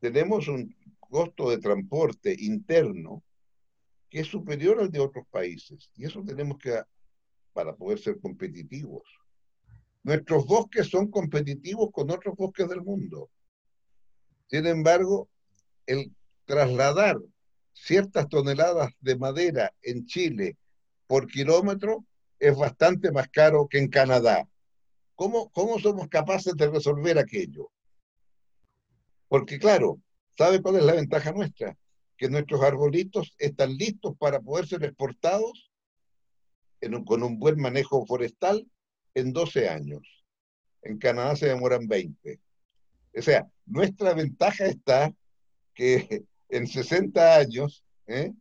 tenemos 0.00 0.48
un 0.48 0.74
costo 0.98 1.50
de 1.50 1.58
transporte 1.58 2.34
interno 2.38 3.22
que 4.10 4.20
es 4.20 4.26
superior 4.26 4.80
al 4.80 4.90
de 4.90 5.00
otros 5.00 5.26
países. 5.30 5.90
Y 5.94 6.04
eso 6.04 6.22
tenemos 6.22 6.58
que, 6.58 6.82
para 7.52 7.74
poder 7.74 7.98
ser 7.98 8.20
competitivos. 8.20 9.02
Nuestros 10.04 10.46
bosques 10.46 10.88
son 10.88 11.10
competitivos 11.10 11.90
con 11.92 12.10
otros 12.10 12.34
bosques 12.36 12.68
del 12.68 12.82
mundo. 12.82 13.30
Sin 14.48 14.66
embargo, 14.66 15.28
el 15.86 16.12
trasladar 16.44 17.18
ciertas 17.72 18.28
toneladas 18.28 18.92
de 19.00 19.16
madera 19.16 19.72
en 19.82 20.06
Chile 20.06 20.56
por 21.06 21.26
kilómetro 21.26 22.04
es 22.38 22.56
bastante 22.56 23.12
más 23.12 23.28
caro 23.28 23.68
que 23.68 23.78
en 23.78 23.88
Canadá. 23.88 24.48
¿Cómo, 25.14 25.50
cómo 25.50 25.78
somos 25.78 26.08
capaces 26.08 26.54
de 26.56 26.68
resolver 26.68 27.18
aquello? 27.18 27.70
Porque 29.28 29.58
claro, 29.58 30.00
¿sabe 30.36 30.60
cuál 30.60 30.76
es 30.76 30.84
la 30.84 30.94
ventaja 30.94 31.32
nuestra? 31.32 31.76
Que 32.16 32.28
nuestros 32.28 32.62
arbolitos 32.62 33.34
están 33.38 33.76
listos 33.76 34.16
para 34.18 34.40
poder 34.40 34.66
ser 34.66 34.82
exportados 34.84 35.70
con 37.06 37.22
un 37.22 37.38
buen 37.38 37.60
manejo 37.60 38.04
forestal 38.06 38.66
en 39.14 39.32
12 39.32 39.68
años. 39.68 40.24
En 40.82 40.98
Canadá 40.98 41.36
se 41.36 41.46
demoran 41.46 41.86
20. 41.86 42.40
O 43.16 43.22
sea, 43.22 43.46
nuestra 43.66 44.14
ventaja 44.14 44.66
está 44.66 45.12
que 45.74 46.24
en 46.48 46.66
60 46.66 47.36
años 47.36 47.84
¿eh? 48.06 48.32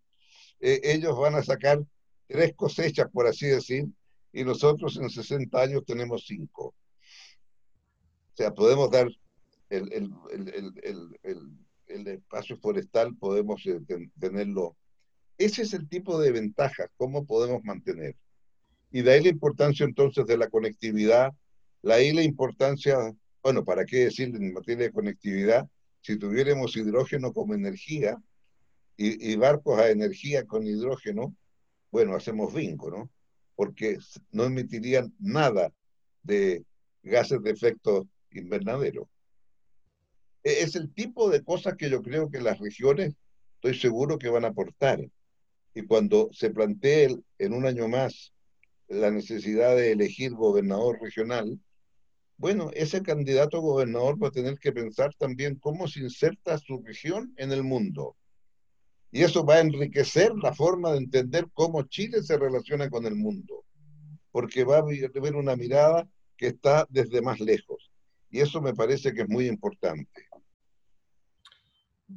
Eh, 0.59 0.81
ellos 0.83 1.17
van 1.17 1.35
a 1.35 1.43
sacar 1.43 1.83
tres 2.27 2.53
cosechas, 2.55 3.09
por 3.11 3.27
así 3.27 3.47
decir, 3.47 3.87
y 4.31 4.43
nosotros 4.43 4.97
en 4.97 5.09
60 5.09 5.61
años 5.61 5.83
tenemos 5.85 6.25
cinco. 6.25 6.75
O 8.33 8.35
sea, 8.35 8.53
podemos 8.53 8.89
dar 8.89 9.09
el, 9.69 9.91
el 11.87 12.07
espacio 12.07 12.57
forestal, 12.57 13.15
podemos 13.15 13.65
eh, 13.65 13.79
tenerlo. 14.19 14.77
Ese 15.37 15.63
es 15.63 15.73
el 15.73 15.87
tipo 15.87 16.19
de 16.19 16.31
ventajas, 16.31 16.89
cómo 16.97 17.25
podemos 17.25 17.63
mantener. 17.63 18.15
Y 18.91 19.01
de 19.01 19.13
ahí 19.13 19.23
la 19.23 19.29
importancia 19.29 19.85
entonces 19.85 20.25
de 20.25 20.37
la 20.37 20.49
conectividad, 20.49 21.31
de 21.81 21.93
ahí 21.93 22.11
la 22.11 22.23
importancia, 22.23 22.97
bueno, 23.41 23.63
¿para 23.63 23.85
qué 23.85 24.05
decir 24.05 24.35
en 24.35 24.53
materia 24.53 24.85
de 24.85 24.91
conectividad? 24.91 25.67
Si 26.01 26.17
tuviéramos 26.17 26.75
hidrógeno 26.75 27.31
como 27.31 27.53
energía 27.53 28.17
y, 28.97 29.35
barcos 29.35 29.79
a 29.79 29.89
energía 29.89 30.45
con 30.45 30.67
hidrógeno, 30.67 31.35
bueno, 31.89 32.15
hacemos 32.15 32.53
bingo, 32.53 32.91
¿no? 32.91 33.09
Porque 33.55 33.97
no 34.31 34.43
emitirían 34.43 35.13
nada 35.19 35.71
de 36.21 36.63
gases 37.01 37.41
de 37.41 37.51
efecto 37.51 38.07
invernadero. 38.31 39.09
E, 40.43 40.61
es 40.61 40.75
el 40.75 40.93
tipo 40.93 41.29
de 41.29 41.43
cosas 41.43 41.75
que 41.77 41.89
yo 41.89 42.01
creo 42.01 42.29
que 42.29 42.41
las 42.41 42.59
regiones, 42.59 43.15
estoy 43.55 43.79
seguro 43.79 44.19
que 44.19 44.29
van 44.29 44.45
a 44.45 44.49
aportar. 44.49 44.99
Y 45.73 45.81
cuando 45.83 46.29
se 46.33 46.49
plantee 46.49 47.15
en 47.39 47.53
un 47.53 47.65
año 47.65 47.87
más 47.87 48.33
la 48.91 49.09
necesidad 49.09 49.75
de 49.75 49.91
elegir 49.91 50.33
gobernador 50.33 50.99
regional, 51.01 51.59
bueno, 52.37 52.71
ese 52.73 53.01
candidato 53.01 53.61
gobernador 53.61 54.21
va 54.21 54.29
a 54.29 54.31
tener 54.31 54.57
que 54.57 54.71
pensar 54.71 55.13
también 55.15 55.55
cómo 55.55 55.87
se 55.87 56.01
inserta 56.01 56.57
su 56.57 56.81
región 56.81 57.33
en 57.37 57.51
el 57.51 57.63
mundo. 57.63 58.15
Y 59.11 59.23
eso 59.23 59.45
va 59.45 59.55
a 59.55 59.61
enriquecer 59.61 60.33
la 60.35 60.53
forma 60.53 60.91
de 60.91 60.97
entender 60.97 61.47
cómo 61.53 61.83
Chile 61.83 62.23
se 62.23 62.37
relaciona 62.37 62.89
con 62.89 63.05
el 63.05 63.15
mundo, 63.15 63.65
porque 64.31 64.63
va 64.63 64.77
a 64.77 64.79
haber 64.79 65.35
una 65.35 65.55
mirada 65.55 66.09
que 66.35 66.47
está 66.47 66.87
desde 66.89 67.21
más 67.21 67.39
lejos. 67.39 67.91
Y 68.29 68.39
eso 68.39 68.61
me 68.61 68.73
parece 68.73 69.13
que 69.13 69.21
es 69.21 69.29
muy 69.29 69.47
importante. 69.47 70.30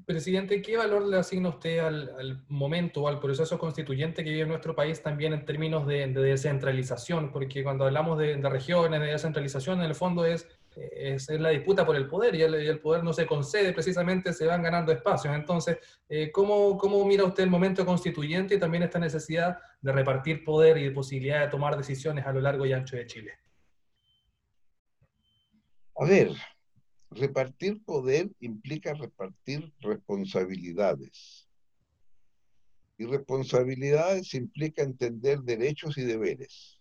Presidente, 0.07 0.61
¿qué 0.61 0.77
valor 0.77 1.07
le 1.07 1.17
asigna 1.17 1.49
usted 1.49 1.79
al, 1.79 2.45
momento 2.49 3.03
o 3.03 3.09
al 3.09 3.21
proceso 3.21 3.59
constituyente 3.59 4.25
que 4.25 4.31
vive 4.31 4.47
nuestro 4.47 4.75
país 4.75 5.03
también 5.03 5.33
en 5.33 5.45
términos 5.45 5.87
de, 5.87 6.09
descentralización? 6.09 7.31
Porque 7.31 7.63
cuando 7.63 7.85
hablamos 7.85 8.19
de, 8.19 8.37
regiones, 8.37 9.01
de 9.01 9.07
descentralización, 9.07 9.81
en 9.81 9.87
el 9.87 9.95
fondo 9.95 10.25
es, 10.25 10.49
es, 10.75 11.29
la 11.29 11.51
disputa 11.51 11.87
por 11.87 11.97
el 11.97 12.07
poder 12.07 12.35
y 12.35 12.43
el, 12.43 12.81
poder 12.81 13.05
no 13.05 13.13
se 13.13 13.27
concede, 13.27 13.73
precisamente 13.73 14.33
se 14.33 14.47
van 14.47 14.63
ganando 14.63 14.93
espacios. 14.93 15.35
Entonces, 15.35 15.79
eh, 16.09 16.31
¿cómo, 16.33 16.77
¿cómo 16.77 17.05
mira 17.05 17.25
usted 17.25 17.43
el 17.43 17.51
momento 17.51 17.87
constituyente 17.87 18.55
y 18.55 18.59
también 18.59 18.83
esta 18.83 18.99
necesidad 18.99 19.59
de 19.81 19.93
repartir 19.93 20.45
poder 20.45 20.79
y 20.79 20.85
de 20.85 20.91
posibilidad 20.91 21.41
de 21.41 21.49
tomar 21.49 21.77
decisiones 21.77 22.27
a 22.27 22.33
lo 22.33 22.41
largo 22.41 22.67
y 22.67 22.73
ancho 22.73 22.97
de 22.97 23.07
Chile? 23.07 23.33
A 25.97 26.05
ver, 26.05 26.31
Repartir 27.15 27.81
poder 27.85 28.29
implica 28.41 28.93
repartir 28.95 29.73
responsabilidades. 29.81 31.49
Y 32.99 33.07
responsabilidades 33.07 34.35
implica 34.35 34.83
entender 34.83 35.41
derechos 35.41 35.97
y 35.97 36.03
deberes. 36.03 36.81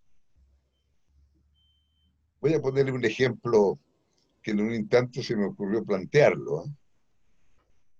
Voy 2.41 2.53
a 2.55 2.61
ponerle 2.61 2.91
un 2.91 3.05
ejemplo 3.05 3.79
que 4.41 4.51
en 4.51 4.61
un 4.61 4.73
instante 4.73 5.21
se 5.21 5.35
me 5.35 5.45
ocurrió 5.45 5.85
plantearlo. 5.85 6.65
¿eh? 6.65 6.69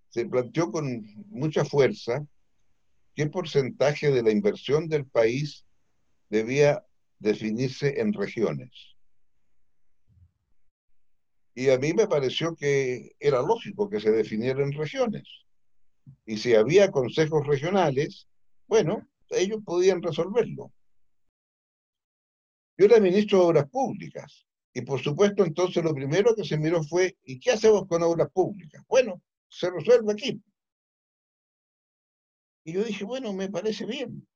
Se 0.10 0.26
planteó 0.26 0.72
con 0.72 1.06
mucha 1.30 1.64
fuerza 1.64 2.26
qué 3.16 3.28
porcentaje 3.28 4.10
de 4.10 4.24
la 4.24 4.32
inversión 4.32 4.88
del 4.90 5.06
país 5.06 5.66
debía 6.30 6.84
definirse 7.20 8.02
en 8.02 8.12
regiones. 8.12 8.93
Y 11.56 11.70
a 11.70 11.78
mí 11.78 11.94
me 11.94 12.08
pareció 12.08 12.56
que 12.56 13.16
era 13.20 13.42
lógico 13.42 13.90
que 13.90 14.00
se 14.00 14.12
definieran 14.12 14.72
regiones. 14.72 15.24
Y 16.26 16.38
si 16.38 16.56
había 16.56 16.92
consejos 16.92 17.46
regionales, 17.46 18.28
bueno, 18.68 19.08
ellos 19.30 19.62
podían 19.64 20.02
resolverlo. 20.02 20.72
Yo 22.78 22.86
era 22.86 23.00
ministro 23.00 23.40
de 23.40 23.46
Obras 23.46 23.70
Públicas. 23.70 24.46
Y 24.74 24.82
por 24.82 25.00
supuesto, 25.02 25.46
entonces 25.46 25.84
lo 25.84 25.94
primero 25.94 26.36
que 26.36 26.44
se 26.44 26.58
miró 26.58 26.84
fue, 26.84 27.16
¿y 27.24 27.40
qué 27.40 27.52
hacemos 27.52 27.86
con 27.88 28.02
obras 28.02 28.32
públicas? 28.32 28.84
Bueno, 28.88 29.22
se 29.48 29.70
resuelve 29.70 30.12
aquí. 30.12 30.42
Y 32.64 32.74
yo 32.74 32.84
dije, 32.84 33.04
bueno, 33.04 33.34
me 33.34 33.50
parece 33.50 33.86
bien. 33.86 34.28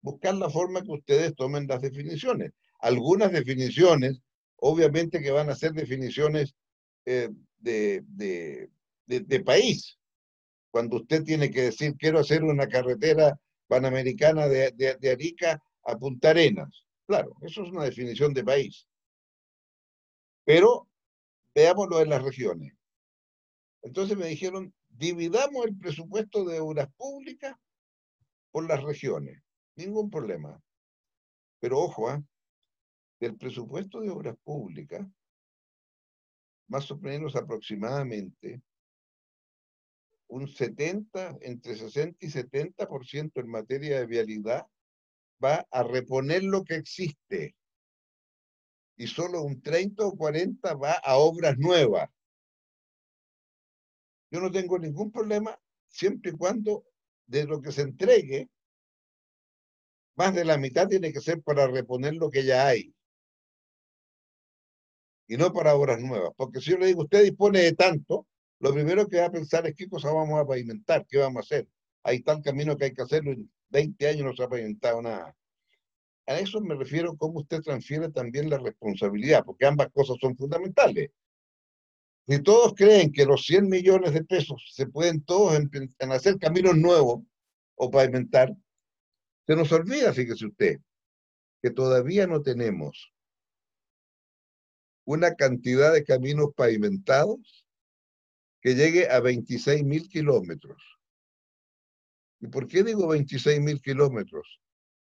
Buscar 0.00 0.34
la 0.34 0.50
forma 0.50 0.82
que 0.82 0.90
ustedes 0.90 1.36
tomen 1.36 1.68
las 1.68 1.80
definiciones. 1.80 2.52
Algunas 2.80 3.30
definiciones 3.30 4.20
obviamente 4.66 5.20
que 5.20 5.30
van 5.30 5.50
a 5.50 5.54
ser 5.54 5.72
definiciones 5.72 6.54
eh, 7.04 7.28
de, 7.58 8.70
país. 9.44 9.98
Cuando 10.70 10.96
usted 10.96 11.22
tiene 11.22 11.50
que 11.50 11.64
decir, 11.64 11.94
quiero 11.98 12.18
hacer 12.18 12.42
una 12.42 12.66
carretera 12.66 13.38
panamericana 13.68 14.48
de, 14.48 15.10
Arica 15.12 15.62
a 15.84 15.96
Punta 15.98 16.30
Arenas. 16.30 16.86
Claro, 17.06 17.36
eso 17.42 17.62
es 17.62 17.70
una 17.70 17.84
definición 17.84 18.32
de 18.32 18.42
país. 18.42 18.88
Pero 20.44 20.88
veámoslo 21.54 22.00
en 22.00 22.08
las 22.08 22.22
regiones. 22.22 22.72
Entonces 23.82 24.16
me 24.16 24.28
dijeron, 24.28 24.72
dividamos 24.88 25.66
el 25.66 25.76
presupuesto 25.76 26.42
de 26.46 26.60
obras 26.60 26.88
públicas 26.96 27.54
por 28.50 28.66
las 28.66 28.82
regiones. 28.82 29.42
Ningún 29.76 30.08
problema. 30.08 30.58
Pero 31.60 31.80
ojo, 31.80 32.10
¿eh? 32.10 32.22
Del 33.24 33.36
presupuesto 33.36 34.00
de 34.00 34.10
obras 34.10 34.36
públicas, 34.44 35.06
más 36.68 36.90
o 36.90 36.98
menos 36.98 37.34
aproximadamente, 37.36 38.62
un 40.28 40.46
70, 40.46 41.38
entre 41.40 41.76
60 41.76 42.18
y 42.20 42.28
70% 42.28 43.40
en 43.40 43.48
materia 43.48 43.98
de 43.98 44.06
vialidad 44.06 44.66
va 45.42 45.66
a 45.70 45.82
reponer 45.82 46.42
lo 46.42 46.64
que 46.64 46.76
existe. 46.76 47.54
Y 48.96 49.06
solo 49.06 49.42
un 49.42 49.60
30 49.60 50.06
o 50.06 50.16
40 50.16 50.74
va 50.74 50.92
a 50.92 51.16
obras 51.16 51.56
nuevas. 51.58 52.08
Yo 54.30 54.40
no 54.40 54.50
tengo 54.50 54.78
ningún 54.78 55.10
problema 55.10 55.58
siempre 55.88 56.32
y 56.32 56.36
cuando 56.36 56.84
de 57.26 57.44
lo 57.44 57.60
que 57.60 57.72
se 57.72 57.82
entregue, 57.82 58.48
más 60.16 60.34
de 60.34 60.44
la 60.44 60.58
mitad 60.58 60.88
tiene 60.88 61.12
que 61.12 61.20
ser 61.20 61.42
para 61.42 61.66
reponer 61.66 62.14
lo 62.14 62.30
que 62.30 62.44
ya 62.44 62.66
hay 62.66 62.93
y 65.26 65.36
no 65.36 65.52
para 65.52 65.74
obras 65.74 66.00
nuevas. 66.00 66.32
Porque 66.36 66.60
si 66.60 66.70
yo 66.70 66.78
le 66.78 66.86
digo, 66.86 67.02
usted 67.02 67.22
dispone 67.22 67.60
de 67.60 67.72
tanto, 67.72 68.26
lo 68.60 68.72
primero 68.72 69.08
que 69.08 69.18
va 69.18 69.26
a 69.26 69.32
pensar 69.32 69.66
es 69.66 69.74
qué 69.74 69.88
cosa 69.88 70.12
vamos 70.12 70.40
a 70.40 70.46
pavimentar, 70.46 71.06
qué 71.06 71.18
vamos 71.18 71.38
a 71.38 71.40
hacer. 71.40 71.68
Hay 72.02 72.20
tal 72.22 72.42
camino 72.42 72.76
que 72.76 72.86
hay 72.86 72.94
que 72.94 73.02
hacerlo, 73.02 73.32
en 73.32 73.50
20 73.70 74.08
años 74.08 74.26
no 74.26 74.34
se 74.34 74.42
ha 74.42 74.48
pavimentado 74.48 75.02
nada. 75.02 75.34
A 76.26 76.38
eso 76.38 76.60
me 76.60 76.74
refiero 76.74 77.16
cómo 77.16 77.40
usted 77.40 77.60
transfiere 77.60 78.08
también 78.10 78.48
la 78.48 78.58
responsabilidad, 78.58 79.44
porque 79.44 79.66
ambas 79.66 79.88
cosas 79.92 80.16
son 80.20 80.36
fundamentales. 80.36 81.10
Si 82.26 82.42
todos 82.42 82.72
creen 82.74 83.12
que 83.12 83.26
los 83.26 83.44
100 83.44 83.68
millones 83.68 84.14
de 84.14 84.24
pesos 84.24 84.70
se 84.72 84.86
pueden 84.86 85.22
todos 85.22 85.56
en, 85.56 85.70
en 85.98 86.12
hacer 86.12 86.38
caminos 86.38 86.76
nuevos 86.76 87.20
o 87.74 87.90
pavimentar, 87.90 88.54
se 89.46 89.56
nos 89.56 89.70
olvida, 89.72 90.14
fíjese 90.14 90.46
usted, 90.46 90.78
que 91.60 91.70
todavía 91.70 92.26
no 92.26 92.40
tenemos 92.40 93.13
una 95.04 95.34
cantidad 95.34 95.92
de 95.92 96.04
caminos 96.04 96.48
pavimentados 96.56 97.64
que 98.60 98.74
llegue 98.74 99.10
a 99.10 99.20
26 99.20 99.84
mil 99.84 100.08
kilómetros. 100.08 100.82
¿Y 102.40 102.48
por 102.48 102.66
qué 102.66 102.82
digo 102.82 103.08
26 103.08 103.60
mil 103.60 103.80
kilómetros? 103.80 104.60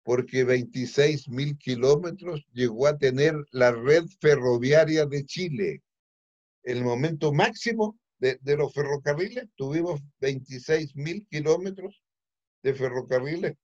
Porque 0.03 0.43
26 0.43 1.29
mil 1.29 1.57
kilómetros 1.57 2.45
llegó 2.53 2.87
a 2.87 2.97
tener 2.97 3.35
la 3.51 3.71
red 3.71 4.05
ferroviaria 4.19 5.05
de 5.05 5.25
Chile. 5.25 5.83
El 6.63 6.83
momento 6.83 7.33
máximo 7.33 7.99
de, 8.19 8.39
los 8.55 8.73
ferrocarriles 8.73 9.47
tuvimos 9.55 9.99
26 10.19 10.95
mil 10.95 11.25
kilómetros 11.27 12.01
de 12.63 12.73
ferrocarriles 12.73 13.57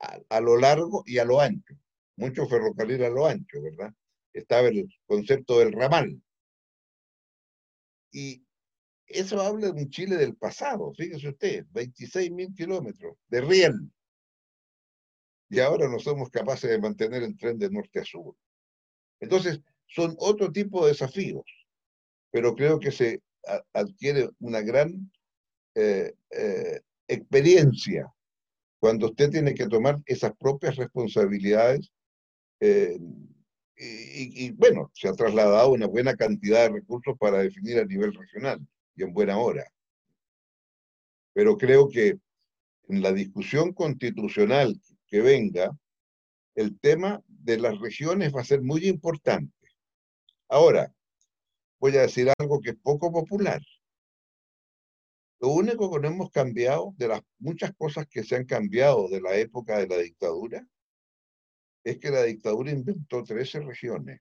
a, 0.00 0.18
a, 0.28 0.40
lo 0.40 0.56
largo 0.56 1.02
y 1.06 1.18
a 1.18 1.24
lo 1.24 1.40
ancho. 1.40 1.74
Muchos 2.16 2.48
ferrocarriles 2.50 3.06
a 3.06 3.10
lo 3.10 3.26
ancho, 3.26 3.62
¿verdad? 3.62 3.94
Estaba 4.32 4.68
el 4.68 4.88
concepto 5.06 5.58
del 5.58 5.72
ramal. 5.72 6.20
Y 8.12 8.44
eso 9.06 9.40
habla 9.40 9.70
de 9.70 9.82
un 9.82 9.90
Chile 9.90 10.16
del 10.16 10.36
pasado, 10.36 10.92
fíjese 10.94 11.28
usted, 11.28 11.66
26 11.70 12.30
mil 12.30 12.54
kilómetros 12.54 13.16
de 13.28 13.40
riel. 13.40 13.90
Y 15.50 15.60
ahora 15.60 15.88
no 15.88 15.98
somos 15.98 16.30
capaces 16.30 16.70
de 16.70 16.80
mantener 16.80 17.22
el 17.22 17.36
tren 17.36 17.58
de 17.58 17.70
norte 17.70 18.00
a 18.00 18.04
sur. 18.04 18.34
Entonces, 19.20 19.60
son 19.86 20.14
otro 20.18 20.50
tipo 20.50 20.84
de 20.84 20.92
desafíos, 20.92 21.44
pero 22.30 22.54
creo 22.54 22.78
que 22.78 22.90
se 22.90 23.22
adquiere 23.72 24.30
una 24.40 24.60
gran 24.60 25.10
eh, 25.74 26.14
eh, 26.30 26.80
experiencia 27.06 28.12
cuando 28.80 29.06
usted 29.06 29.30
tiene 29.30 29.54
que 29.54 29.68
tomar 29.68 30.00
esas 30.06 30.34
propias 30.36 30.76
responsabilidades 30.76 31.92
eh, 32.60 32.98
y, 33.76 34.50
bueno, 34.52 34.90
se 34.94 35.08
ha 35.08 35.12
trasladado 35.12 35.70
una 35.70 35.86
buena 35.86 36.14
cantidad 36.14 36.62
de 36.62 36.80
recursos 36.80 37.16
para 37.18 37.38
definir 37.38 37.78
a 37.78 37.84
nivel 37.84 38.14
regional 38.14 38.60
y 38.94 39.02
en 39.02 39.12
buena 39.12 39.38
hora. 39.38 39.64
Pero 41.32 41.56
creo 41.56 41.88
que 41.88 42.18
en 42.88 43.02
la 43.02 43.12
discusión 43.12 43.72
constitucional 43.72 44.80
que 45.06 45.20
venga, 45.20 45.76
el 46.54 46.78
tema 46.78 47.22
de 47.26 47.58
las 47.58 47.78
regiones 47.80 48.34
va 48.34 48.42
a 48.42 48.44
ser 48.44 48.62
muy 48.62 48.86
importante. 48.86 49.54
Ahora, 50.48 50.92
voy 51.78 51.96
a 51.96 52.02
decir 52.02 52.30
algo 52.38 52.60
que 52.60 52.70
es 52.70 52.76
poco 52.76 53.10
popular. 53.10 53.62
Lo 55.40 55.48
único 55.48 55.90
que 55.90 55.98
no 55.98 56.08
hemos 56.08 56.30
cambiado 56.30 56.94
de 56.98 57.08
las 57.08 57.22
muchas 57.38 57.72
cosas 57.74 58.06
que 58.06 58.22
se 58.22 58.36
han 58.36 58.44
cambiado 58.44 59.08
de 59.08 59.20
la 59.20 59.34
época 59.34 59.78
de 59.78 59.88
la 59.88 59.96
dictadura 59.96 60.64
es 61.84 61.98
que 61.98 62.10
la 62.10 62.22
dictadura 62.22 62.70
inventó 62.70 63.22
13 63.22 63.60
regiones. 63.60 64.20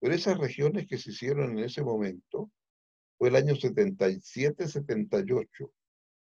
Pero 0.00 0.14
esas 0.14 0.38
regiones 0.38 0.86
que 0.86 0.98
se 0.98 1.10
hicieron 1.10 1.58
en 1.58 1.64
ese 1.64 1.82
momento 1.82 2.50
fue 3.18 3.28
el 3.28 3.36
año 3.36 3.54
77-78, 3.54 5.70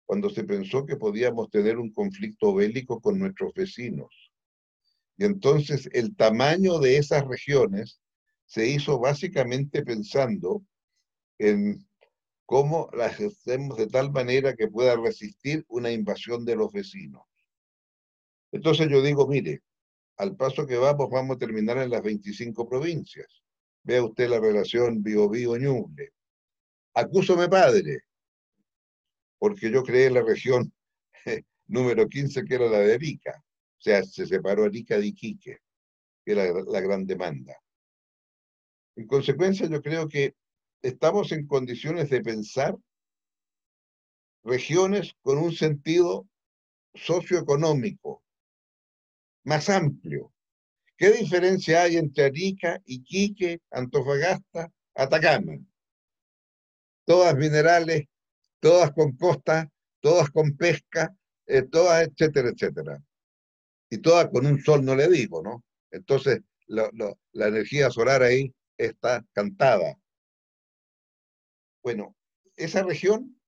cuando 0.04 0.30
se 0.30 0.44
pensó 0.44 0.84
que 0.84 0.96
podíamos 0.96 1.50
tener 1.50 1.78
un 1.78 1.92
conflicto 1.92 2.54
bélico 2.54 3.00
con 3.00 3.18
nuestros 3.18 3.52
vecinos. 3.54 4.32
Y 5.16 5.24
entonces 5.24 5.88
el 5.92 6.14
tamaño 6.14 6.78
de 6.78 6.98
esas 6.98 7.26
regiones 7.26 8.00
se 8.44 8.68
hizo 8.68 8.98
básicamente 8.98 9.82
pensando 9.82 10.62
en 11.38 11.88
cómo 12.44 12.90
las 12.92 13.18
hacemos 13.20 13.78
de 13.78 13.88
tal 13.88 14.12
manera 14.12 14.54
que 14.54 14.68
pueda 14.68 14.96
resistir 14.96 15.64
una 15.68 15.90
invasión 15.90 16.44
de 16.44 16.56
los 16.56 16.70
vecinos. 16.72 17.22
Entonces 18.52 18.88
yo 18.88 19.02
digo, 19.02 19.26
mire, 19.26 19.62
al 20.16 20.36
paso 20.36 20.66
que 20.66 20.76
vamos, 20.76 21.10
vamos 21.10 21.36
a 21.36 21.38
terminar 21.38 21.78
en 21.78 21.90
las 21.90 22.02
25 22.02 22.68
provincias. 22.68 23.42
Vea 23.82 24.02
usted 24.02 24.28
la 24.28 24.40
relación 24.40 25.02
Bio-Bio-Ñuble. 25.02 26.12
Acúsome 26.94 27.48
padre, 27.48 28.00
porque 29.38 29.70
yo 29.70 29.82
creé 29.82 30.10
la 30.10 30.22
región 30.22 30.72
número 31.66 32.08
15, 32.08 32.44
que 32.44 32.54
era 32.54 32.68
la 32.68 32.78
de 32.78 32.94
Arica. 32.94 33.44
O 33.78 33.80
sea, 33.80 34.02
se 34.02 34.26
separó 34.26 34.64
Arica 34.64 34.98
de 34.98 35.06
Iquique, 35.06 35.58
que 36.24 36.32
era 36.32 36.52
la 36.52 36.80
gran 36.80 37.06
demanda. 37.06 37.54
En 38.96 39.06
consecuencia, 39.06 39.68
yo 39.68 39.82
creo 39.82 40.08
que 40.08 40.34
estamos 40.80 41.30
en 41.32 41.46
condiciones 41.46 42.08
de 42.08 42.22
pensar 42.22 42.74
regiones 44.42 45.14
con 45.20 45.38
un 45.38 45.52
sentido 45.52 46.26
socioeconómico 46.94 48.22
más 49.46 49.70
amplio. 49.70 50.32
¿Qué 50.96 51.12
diferencia 51.12 51.82
hay 51.82 51.96
entre 51.96 52.24
Arica, 52.24 52.82
Iquique, 52.84 53.60
Antofagasta, 53.70 54.72
Atacama? 54.94 55.54
Todas 57.04 57.36
minerales, 57.36 58.06
todas 58.58 58.90
con 58.92 59.16
costa, 59.16 59.70
todas 60.00 60.30
con 60.30 60.56
pesca, 60.56 61.16
eh, 61.46 61.62
todas, 61.62 62.08
etcétera, 62.08 62.48
etcétera. 62.48 63.02
Y 63.88 63.98
todas 63.98 64.28
con 64.30 64.46
un 64.46 64.60
sol, 64.60 64.84
no 64.84 64.96
le 64.96 65.08
digo, 65.08 65.42
¿no? 65.42 65.64
Entonces, 65.92 66.40
la 66.66 67.46
energía 67.46 67.90
solar 67.90 68.24
ahí 68.24 68.52
está 68.76 69.24
cantada. 69.32 69.96
Bueno, 71.84 72.16
esa 72.56 72.82
región, 72.82 73.40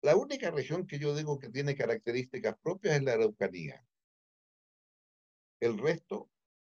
la 0.00 0.16
única 0.16 0.50
región 0.50 0.86
que 0.86 0.98
yo 0.98 1.14
digo 1.14 1.38
que 1.38 1.50
tiene 1.50 1.76
características 1.76 2.56
propias 2.62 2.96
es 2.96 3.02
la 3.02 3.12
Araucanía. 3.12 3.84
El 5.62 5.78
resto, 5.78 6.28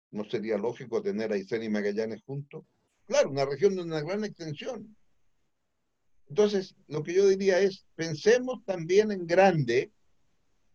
no 0.10 0.24
sería 0.26 0.58
lógico 0.58 1.04
tener 1.04 1.32
a 1.32 1.36
Aysén 1.36 1.62
y 1.62 1.70
Magallanes 1.70 2.24
juntos. 2.24 2.66
Claro, 3.06 3.30
una 3.30 3.46
región 3.46 3.76
de 3.76 3.84
una 3.84 4.02
gran 4.02 4.24
extensión. 4.26 4.98
Entonces, 6.28 6.76
lo 6.88 7.04
que 7.04 7.14
yo 7.14 7.28
diría 7.28 7.60
es, 7.60 7.86
pensemos 7.94 8.66
también 8.66 9.12
en 9.12 9.28
grande 9.28 9.92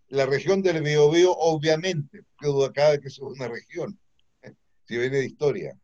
la 0.07 0.27
región 0.27 0.63
del 0.63 0.81
Biobío, 0.81 1.33
obviamente, 1.33 2.23
porque 2.39 2.65
acaba 2.67 2.91
de 2.93 3.01
que 3.01 3.09
es 3.09 3.19
una 3.19 3.49
región, 3.49 3.99
si 4.87 4.97
viene 4.97 5.17
de 5.17 5.27
historia. 5.27 5.77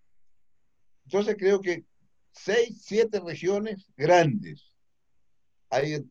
Entonces 1.06 1.34
creo 1.36 1.60
que 1.60 1.84
seis, 2.30 2.80
siete 2.80 3.18
regiones 3.18 3.90
grandes. 3.96 4.72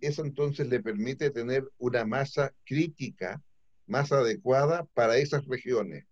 Eso 0.02 0.26
entonces 0.26 0.68
le 0.68 0.82
permite 0.82 1.32
tener 1.32 1.66
una 1.78 2.04
masa 2.04 2.54
crítica 2.66 3.42
más 3.88 4.12
adecuada 4.12 4.86
para 4.94 5.16
esas 5.16 5.46
regiones. 5.46 6.09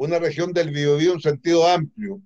Una 0.00 0.18
región 0.18 0.54
del 0.54 0.70
Biobío 0.70 1.12
en 1.12 1.20
sentido 1.20 1.66
amplio, 1.66 2.22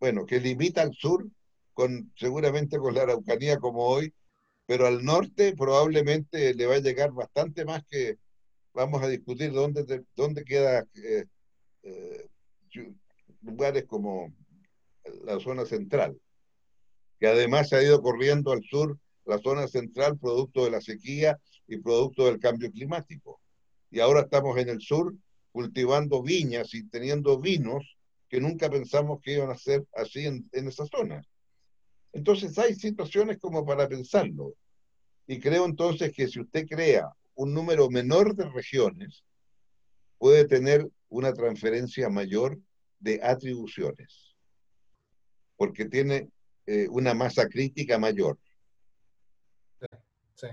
bueno, 0.00 0.26
que 0.26 0.40
limita 0.40 0.82
al 0.82 0.92
sur, 0.92 1.24
con, 1.72 2.12
seguramente 2.16 2.78
con 2.78 2.94
la 2.94 3.02
Araucanía 3.02 3.58
como 3.58 3.86
hoy, 3.86 4.12
pero 4.66 4.88
al 4.88 5.04
norte 5.04 5.54
probablemente 5.56 6.52
le 6.52 6.66
va 6.66 6.74
a 6.74 6.80
llegar 6.80 7.12
bastante 7.12 7.64
más 7.64 7.84
que 7.88 8.18
vamos 8.74 9.04
a 9.04 9.08
discutir 9.08 9.52
dónde, 9.52 10.02
dónde 10.16 10.42
queda 10.42 10.84
eh, 10.96 11.26
eh, 11.84 12.28
lugares 13.42 13.84
como 13.84 14.34
la 15.22 15.38
zona 15.38 15.64
central, 15.64 16.20
que 17.20 17.28
además 17.28 17.68
se 17.68 17.76
ha 17.76 17.84
ido 17.84 18.02
corriendo 18.02 18.50
al 18.50 18.64
sur 18.64 18.98
la 19.26 19.38
zona 19.38 19.68
central 19.68 20.18
producto 20.18 20.64
de 20.64 20.72
la 20.72 20.80
sequía 20.80 21.38
y 21.68 21.76
producto 21.76 22.24
del 22.24 22.40
cambio 22.40 22.68
climático. 22.72 23.40
Y 23.92 24.00
ahora 24.00 24.22
estamos 24.22 24.58
en 24.58 24.70
el 24.70 24.80
sur 24.80 25.14
cultivando 25.56 26.22
viñas 26.22 26.74
y 26.74 26.86
teniendo 26.86 27.40
vinos 27.40 27.96
que 28.28 28.42
nunca 28.42 28.68
pensamos 28.68 29.22
que 29.22 29.36
iban 29.36 29.48
a 29.48 29.56
ser 29.56 29.86
así 29.94 30.26
en, 30.26 30.46
en 30.52 30.68
esa 30.68 30.84
zona. 30.84 31.26
Entonces 32.12 32.58
hay 32.58 32.74
situaciones 32.74 33.38
como 33.38 33.64
para 33.64 33.88
pensarlo. 33.88 34.54
Y 35.26 35.40
creo 35.40 35.64
entonces 35.64 36.12
que 36.12 36.28
si 36.28 36.40
usted 36.40 36.66
crea 36.66 37.10
un 37.36 37.54
número 37.54 37.88
menor 37.88 38.36
de 38.36 38.50
regiones, 38.50 39.24
puede 40.18 40.46
tener 40.46 40.86
una 41.08 41.32
transferencia 41.32 42.10
mayor 42.10 42.60
de 42.98 43.18
atribuciones, 43.22 44.36
porque 45.56 45.86
tiene 45.86 46.28
eh, 46.66 46.86
una 46.90 47.14
masa 47.14 47.48
crítica 47.48 47.98
mayor. 47.98 48.38
Sí. 50.34 50.48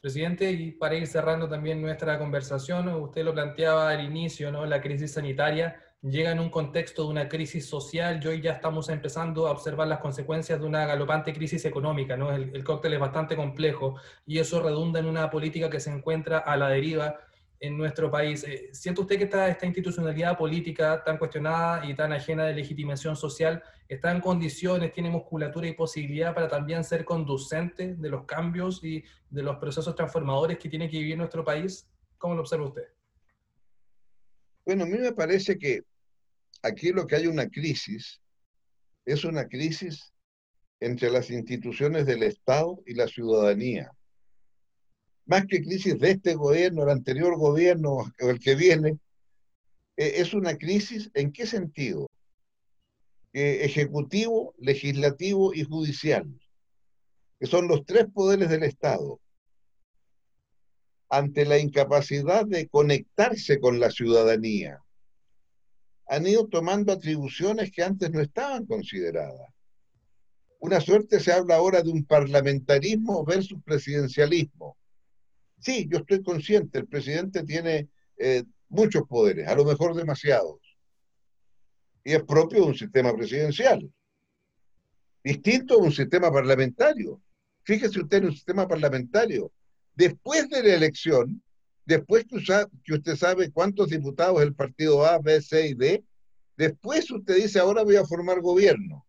Presidente, 0.00 0.52
y 0.52 0.70
para 0.70 0.94
ir 0.94 1.08
cerrando 1.08 1.48
también 1.48 1.82
nuestra 1.82 2.20
conversación, 2.20 2.88
usted 2.88 3.24
lo 3.24 3.34
planteaba 3.34 3.90
al 3.90 4.04
inicio, 4.04 4.52
¿no? 4.52 4.64
La 4.64 4.80
crisis 4.80 5.12
sanitaria 5.14 5.76
llega 6.02 6.30
en 6.30 6.38
un 6.38 6.50
contexto 6.50 7.02
de 7.02 7.08
una 7.08 7.28
crisis 7.28 7.68
social 7.68 8.20
y 8.22 8.28
hoy 8.28 8.40
ya 8.40 8.52
estamos 8.52 8.88
empezando 8.90 9.48
a 9.48 9.50
observar 9.50 9.88
las 9.88 9.98
consecuencias 9.98 10.60
de 10.60 10.66
una 10.66 10.86
galopante 10.86 11.32
crisis 11.32 11.64
económica, 11.64 12.16
¿no? 12.16 12.30
El, 12.32 12.54
el 12.54 12.62
cóctel 12.62 12.92
es 12.92 13.00
bastante 13.00 13.34
complejo 13.34 13.96
y 14.24 14.38
eso 14.38 14.62
redunda 14.62 15.00
en 15.00 15.06
una 15.06 15.30
política 15.30 15.68
que 15.68 15.80
se 15.80 15.90
encuentra 15.90 16.38
a 16.38 16.56
la 16.56 16.68
deriva 16.68 17.18
en 17.60 17.76
nuestro 17.76 18.10
país. 18.10 18.44
Eh, 18.44 18.70
¿Siente 18.72 19.00
usted 19.00 19.18
que 19.18 19.24
esta, 19.24 19.48
esta 19.48 19.66
institucionalidad 19.66 20.36
política 20.36 21.02
tan 21.04 21.18
cuestionada 21.18 21.84
y 21.88 21.94
tan 21.94 22.12
ajena 22.12 22.44
de 22.44 22.54
legitimación 22.54 23.16
social 23.16 23.62
está 23.88 24.12
en 24.12 24.20
condiciones, 24.20 24.92
tiene 24.92 25.10
musculatura 25.10 25.66
y 25.66 25.72
posibilidad 25.72 26.34
para 26.34 26.48
también 26.48 26.84
ser 26.84 27.04
conducente 27.04 27.94
de 27.94 28.08
los 28.08 28.24
cambios 28.24 28.82
y 28.84 29.02
de 29.30 29.42
los 29.42 29.56
procesos 29.56 29.94
transformadores 29.94 30.58
que 30.58 30.68
tiene 30.68 30.88
que 30.88 30.98
vivir 30.98 31.18
nuestro 31.18 31.44
país? 31.44 31.88
¿Cómo 32.18 32.34
lo 32.34 32.42
observa 32.42 32.66
usted? 32.66 32.88
Bueno, 34.64 34.84
a 34.84 34.86
mí 34.86 34.98
me 34.98 35.12
parece 35.12 35.56
que 35.56 35.82
aquí 36.62 36.92
lo 36.92 37.06
que 37.06 37.16
hay 37.16 37.26
una 37.26 37.48
crisis 37.48 38.20
es 39.04 39.24
una 39.24 39.48
crisis 39.48 40.12
entre 40.80 41.10
las 41.10 41.30
instituciones 41.30 42.06
del 42.06 42.22
Estado 42.22 42.80
y 42.86 42.94
la 42.94 43.08
ciudadanía 43.08 43.90
más 45.28 45.44
que 45.46 45.62
crisis 45.62 45.98
de 45.98 46.12
este 46.12 46.34
gobierno, 46.34 46.82
el 46.82 46.90
anterior 46.90 47.36
gobierno 47.36 47.90
o 47.92 48.30
el 48.30 48.40
que 48.40 48.54
viene, 48.54 48.98
eh, 49.96 50.14
es 50.16 50.32
una 50.32 50.56
crisis 50.56 51.10
en 51.14 51.32
qué 51.32 51.46
sentido? 51.46 52.08
ejecutivo, 53.30 54.54
legislativo 54.58 55.54
y 55.54 55.62
judicial, 55.62 56.26
que 57.38 57.46
son 57.46 57.68
los 57.68 57.84
tres 57.84 58.06
poderes 58.12 58.48
del 58.48 58.64
Estado, 58.64 59.20
ante 61.08 61.44
la 61.44 61.58
incapacidad 61.58 62.44
de 62.46 62.66
conectarse 62.68 63.60
con 63.60 63.78
la 63.78 63.90
ciudadanía, 63.90 64.82
han 66.08 66.26
ido 66.26 66.48
tomando 66.48 66.90
atribuciones 66.90 67.70
que 67.70 67.84
antes 67.84 68.10
no 68.10 68.20
estaban 68.20 68.66
consideradas. 68.66 69.52
Una 70.58 70.80
suerte 70.80 71.20
se 71.20 71.30
habla 71.30 71.56
ahora 71.56 71.80
de 71.82 71.90
un 71.90 72.04
parlamentarismo 72.04 73.24
versus 73.24 73.62
presidencialismo 73.62 74.77
Sí, 75.60 75.88
yo 75.90 75.98
estoy 75.98 76.22
consciente, 76.22 76.78
el 76.78 76.86
presidente 76.86 77.42
tiene 77.42 77.88
eh, 78.16 78.44
muchos 78.68 79.02
poderes, 79.08 79.48
a 79.48 79.54
lo 79.54 79.64
mejor 79.64 79.94
demasiados. 79.94 80.60
Y 82.04 82.12
es 82.12 82.22
propio 82.22 82.60
de 82.62 82.66
un 82.68 82.74
sistema 82.74 83.12
presidencial. 83.12 83.92
Distinto 85.22 85.74
a 85.74 85.78
un 85.78 85.92
sistema 85.92 86.32
parlamentario. 86.32 87.20
Fíjese 87.64 88.00
usted 88.00 88.18
en 88.18 88.26
un 88.26 88.32
sistema 88.32 88.66
parlamentario. 88.66 89.52
Después 89.94 90.48
de 90.48 90.62
la 90.62 90.74
elección, 90.74 91.42
después 91.84 92.24
que 92.24 92.36
usted, 92.36 92.66
que 92.84 92.94
usted 92.94 93.16
sabe 93.16 93.50
cuántos 93.50 93.90
diputados 93.90 94.40
el 94.40 94.54
partido 94.54 95.04
A, 95.04 95.18
B, 95.18 95.42
C 95.42 95.68
y 95.68 95.74
D, 95.74 96.04
después 96.56 97.10
usted 97.10 97.36
dice, 97.36 97.58
ahora 97.58 97.82
voy 97.82 97.96
a 97.96 98.06
formar 98.06 98.40
gobierno. 98.40 99.04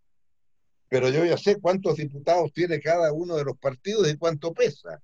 Pero 0.90 1.10
yo 1.10 1.24
ya 1.24 1.38
sé 1.38 1.58
cuántos 1.58 1.98
diputados 1.98 2.52
tiene 2.52 2.80
cada 2.80 3.14
uno 3.14 3.36
de 3.36 3.46
los 3.46 3.58
partidos 3.58 4.10
y 4.10 4.18
cuánto 4.18 4.52
pesa 4.54 5.00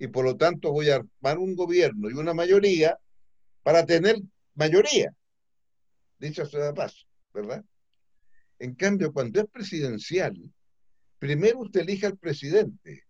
y 0.00 0.08
por 0.08 0.24
lo 0.24 0.34
tanto 0.38 0.72
voy 0.72 0.88
a 0.88 0.96
armar 0.96 1.38
un 1.38 1.54
gobierno 1.54 2.08
y 2.08 2.14
una 2.14 2.32
mayoría 2.32 2.98
para 3.62 3.84
tener 3.84 4.16
mayoría. 4.54 5.14
Dicho 6.18 6.46
sea 6.46 6.64
de 6.64 6.72
paso, 6.72 7.06
¿verdad? 7.34 7.62
En 8.58 8.74
cambio, 8.74 9.12
cuando 9.12 9.40
es 9.40 9.46
presidencial, 9.46 10.34
primero 11.18 11.58
usted 11.58 11.82
elige 11.82 12.06
al 12.06 12.16
presidente 12.16 13.04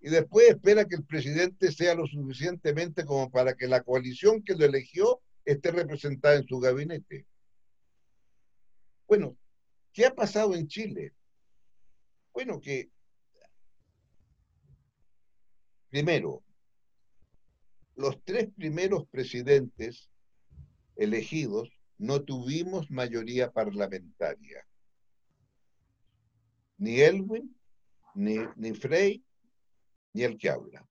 y 0.00 0.10
después 0.10 0.50
espera 0.50 0.84
que 0.84 0.96
el 0.96 1.04
presidente 1.04 1.72
sea 1.72 1.94
lo 1.94 2.06
suficientemente 2.06 3.06
como 3.06 3.30
para 3.30 3.54
que 3.54 3.66
la 3.66 3.82
coalición 3.82 4.42
que 4.42 4.54
lo 4.54 4.66
eligió 4.66 5.22
esté 5.46 5.70
representada 5.70 6.36
en 6.36 6.46
su 6.46 6.60
gabinete. 6.60 7.24
Bueno, 9.06 9.34
¿qué 9.94 10.04
ha 10.04 10.14
pasado 10.14 10.54
en 10.54 10.68
Chile? 10.68 11.14
Bueno, 12.34 12.60
que 12.60 12.90
primero, 15.90 16.42
los 17.94 18.22
tres 18.24 18.48
primeros 18.56 19.06
presidentes 19.08 20.08
elegidos 20.96 21.70
no 21.98 22.22
tuvimos 22.22 22.90
mayoría 22.90 23.50
parlamentaria. 23.50 24.64
Ni 26.76 27.00
Elwin, 27.00 27.56
ni, 28.14 28.74
Frey, 28.74 29.24
ni 30.12 30.22
el 30.22 30.38
que 30.38 30.50
habla. 30.50 30.86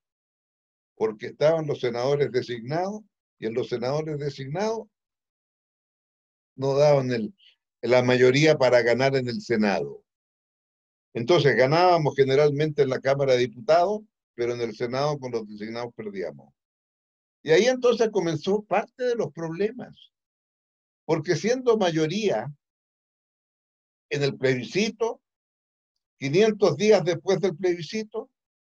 Porque 0.95 1.27
estaban 1.27 1.65
los 1.67 1.79
senadores 1.79 2.31
designados 2.31 3.01
y 3.39 3.45
en 3.45 3.53
los 3.53 3.69
senadores 3.69 4.17
designados 4.17 4.87
no 6.55 6.73
daban 6.73 7.33
la 7.81 8.03
mayoría 8.03 8.57
para 8.57 8.81
ganar 8.81 9.15
en 9.15 9.29
el 9.29 9.41
Senado. 9.41 10.03
Entonces 11.13 11.55
ganábamos 11.55 12.15
generalmente 12.15 12.81
en 12.81 12.89
la 12.89 12.99
Cámara 12.99 13.33
de 13.33 13.39
Diputados, 13.39 14.01
pero 14.37 14.53
en 14.53 14.61
el 14.61 14.75
Senado 14.75 15.17
con 15.17 15.31
los 15.31 15.47
designados 15.47 15.91
perdíamos. 15.95 16.53
Y 17.41 17.49
ahí 17.49 17.65
entonces 17.65 18.11
comenzó 18.11 18.61
parte 18.61 19.03
de 19.03 19.15
los 19.15 19.33
problemas, 19.33 20.11
porque 21.05 21.35
siendo 21.35 21.75
mayoría 21.75 22.53
en 24.11 24.21
el 24.21 24.37
plebiscito, 24.37 25.23
500 26.19 26.77
días 26.77 27.03
después 27.03 27.39
del 27.39 27.57
plebiscito, 27.57 28.29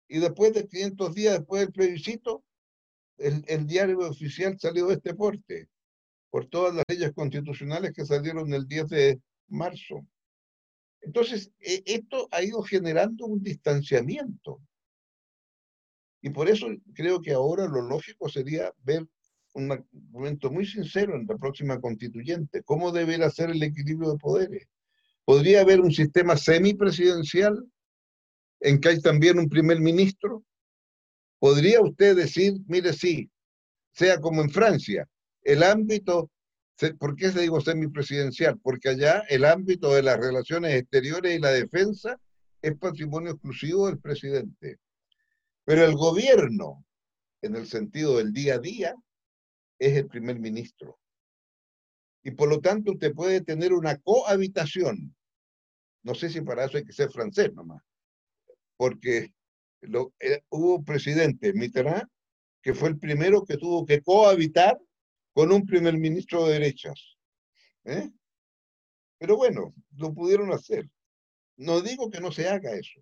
y 0.08 0.18
después 0.18 0.52
de 0.54 0.68
500 0.68 1.14
días 1.14 1.38
después 1.38 1.62
del 1.62 1.72
plebiscito, 1.72 2.44
el, 3.20 3.68
diario 3.68 4.00
oficial 4.00 4.60
salió 4.60 4.88
de 4.88 4.96
este 4.96 5.14
porte 5.14 5.70
por 6.32 6.48
todas 6.48 6.74
las 6.74 6.86
leyes 6.88 7.12
constitucionales 7.14 7.94
que 7.94 8.06
salieron 8.08 8.52
el 8.52 8.68
10 8.68 8.88
de 8.88 9.22
marzo. 9.50 10.08
Entonces, 11.02 11.52
e, 11.60 11.84
esto 11.86 12.28
ha 12.32 12.42
ido 12.42 12.64
generando 12.64 13.28
un 13.28 13.44
distanciamiento. 13.44 14.60
Y 16.22 16.30
por 16.30 16.50
eso 16.50 16.68
creo 16.94 17.22
que 17.22 17.34
ahora 17.34 17.68
lo 17.68 17.82
lógico 17.82 18.30
sería 18.30 18.72
ver 18.84 19.08
un 19.54 19.86
momento 20.12 20.50
muy 20.50 20.66
sincero 20.66 21.16
en 21.16 21.26
la 21.28 21.36
próxima 21.36 21.82
constituyente, 21.82 22.64
cómo 22.64 22.92
deberá 22.92 23.30
ser 23.30 23.50
el 23.50 23.62
equilibrio 23.64 24.12
de 24.12 24.18
poderes. 24.18 24.68
¿Podría 25.26 25.62
haber 25.62 25.82
un 25.82 25.92
sistema 25.92 26.38
semipresidencial 26.38 27.66
en 28.62 28.80
que 28.80 28.90
hay 28.90 29.02
también 29.02 29.40
un 29.40 29.50
primer 29.50 29.80
ministro? 29.80 30.44
¿Podría 31.40 31.82
usted 31.82 32.16
decir, 32.16 32.54
mire, 32.68 32.94
sí, 32.94 33.30
sea 33.92 34.20
como 34.20 34.42
en 34.42 34.50
Francia, 34.50 35.08
el 35.44 35.64
ámbito, 35.64 36.30
¿por 37.00 37.16
qué 37.16 37.32
se 37.32 37.42
digo 37.42 37.60
semipresidencial? 37.62 38.60
Porque 38.62 38.90
allá 38.90 39.24
el 39.28 39.44
ámbito 39.46 39.94
de 39.94 40.04
las 40.04 40.20
relaciones 40.20 40.76
exteriores 40.76 41.36
y 41.36 41.40
la 41.40 41.52
defensa 41.52 42.18
es 42.62 42.78
patrimonio 42.78 43.32
exclusivo 43.32 43.88
del 43.88 44.00
presidente. 44.00 44.78
Pero 45.72 45.86
el 45.86 45.96
gobierno, 45.96 46.86
en 47.42 47.56
el 47.56 47.66
sentido 47.66 48.18
del 48.18 48.34
día 48.34 48.56
a 48.56 48.60
día, 48.60 48.94
es 49.80 49.96
el 49.96 50.08
primer 50.08 50.38
ministro. 50.38 51.00
Y 52.24 52.32
por 52.32 52.50
lo 52.50 52.60
tanto 52.60 52.92
usted 52.92 53.14
puede 53.14 53.40
tener 53.40 53.72
una 53.72 53.96
cohabitación. 53.96 55.16
No 56.04 56.14
sé 56.14 56.30
si 56.30 56.42
para 56.42 56.66
eso 56.66 56.76
hay 56.76 56.84
que 56.84 56.92
ser 56.92 57.10
francés 57.10 57.54
nomás. 57.54 57.82
Porque 58.76 59.34
eh, 60.20 60.44
hubo 60.50 60.76
un 60.76 60.84
presidente, 60.84 61.54
Mitterrand, 61.54 62.10
que 62.62 62.74
fue 62.74 62.90
el 62.90 63.00
primero 63.00 63.46
que 63.46 63.56
tuvo 63.56 63.86
que 63.86 64.02
cohabitar 64.02 64.78
con 65.32 65.54
un 65.54 65.66
primer 65.66 65.98
ministro 65.98 66.48
de 66.48 66.54
derechas. 66.56 67.16
¿eh? 67.86 68.12
Pero 69.20 69.38
bueno, 69.38 69.74
lo 69.96 70.14
pudieron 70.14 70.52
hacer. 70.52 70.90
No 71.56 71.80
digo 71.80 72.10
que 72.10 72.20
no 72.20 72.34
se 72.34 72.50
haga 72.50 72.74
eso. 72.74 73.02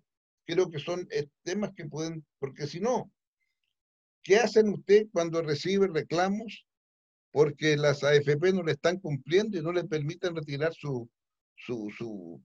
Creo 0.50 0.68
que 0.68 0.80
son 0.80 1.06
eh, 1.12 1.28
temas 1.44 1.72
que 1.76 1.86
pueden, 1.86 2.26
porque 2.40 2.66
si 2.66 2.80
no, 2.80 3.12
¿qué 4.24 4.36
hacen 4.36 4.68
usted 4.70 5.06
cuando 5.12 5.42
recibe 5.42 5.86
reclamos 5.86 6.66
porque 7.30 7.76
las 7.76 8.02
AFP 8.02 8.52
no 8.52 8.64
le 8.64 8.72
están 8.72 8.98
cumpliendo 8.98 9.56
y 9.56 9.62
no 9.62 9.70
le 9.72 9.84
permiten 9.84 10.34
retirar 10.34 10.74
su, 10.74 11.08
su, 11.54 11.88
su 11.96 12.42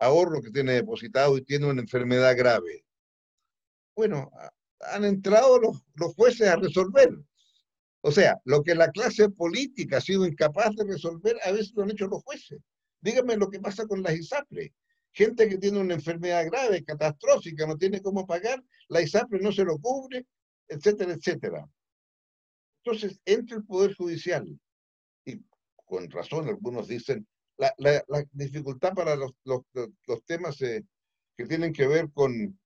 ahorro 0.00 0.42
que 0.42 0.50
tiene 0.50 0.72
depositado 0.72 1.38
y 1.38 1.44
tiene 1.44 1.66
una 1.66 1.82
enfermedad 1.82 2.36
grave? 2.36 2.84
Bueno, 3.94 4.28
han 4.80 5.04
entrado 5.04 5.60
los, 5.60 5.84
los 5.94 6.14
jueces 6.16 6.48
a 6.48 6.56
resolver. 6.56 7.10
O 8.00 8.10
sea, 8.10 8.40
lo 8.44 8.64
que 8.64 8.74
la 8.74 8.90
clase 8.90 9.28
política 9.28 9.98
ha 9.98 10.00
sido 10.00 10.26
incapaz 10.26 10.74
de 10.74 10.84
resolver, 10.84 11.36
a 11.44 11.52
veces 11.52 11.72
lo 11.76 11.84
han 11.84 11.92
hecho 11.92 12.08
los 12.08 12.24
jueces. 12.24 12.58
Dígame 13.00 13.36
lo 13.36 13.48
que 13.48 13.60
pasa 13.60 13.86
con 13.86 14.02
las 14.02 14.16
ISAPRE. 14.16 14.74
Gente 15.16 15.48
que 15.48 15.56
tiene 15.56 15.80
una 15.80 15.94
enfermedad 15.94 16.44
grave, 16.44 16.84
catastrófica, 16.84 17.66
no 17.66 17.78
tiene 17.78 18.02
cómo 18.02 18.26
pagar, 18.26 18.62
la 18.88 19.00
ISAPRE 19.00 19.40
no 19.40 19.50
se 19.50 19.64
lo 19.64 19.78
cubre, 19.78 20.26
etcétera, 20.68 21.14
etcétera. 21.14 21.66
Entonces, 22.84 23.18
entre 23.24 23.56
el 23.56 23.64
Poder 23.64 23.94
Judicial, 23.94 24.46
y 25.24 25.42
con 25.86 26.10
razón 26.10 26.48
algunos 26.48 26.88
dicen, 26.88 27.26
la, 27.56 28.04
dificultad 28.32 28.92
para 28.92 29.16
los, 29.16 29.32
temas 30.26 30.60
eh, 30.60 30.84
que 31.34 31.46
tienen 31.46 31.72
que 31.72 31.86
ver 31.86 32.10
con, 32.12 32.60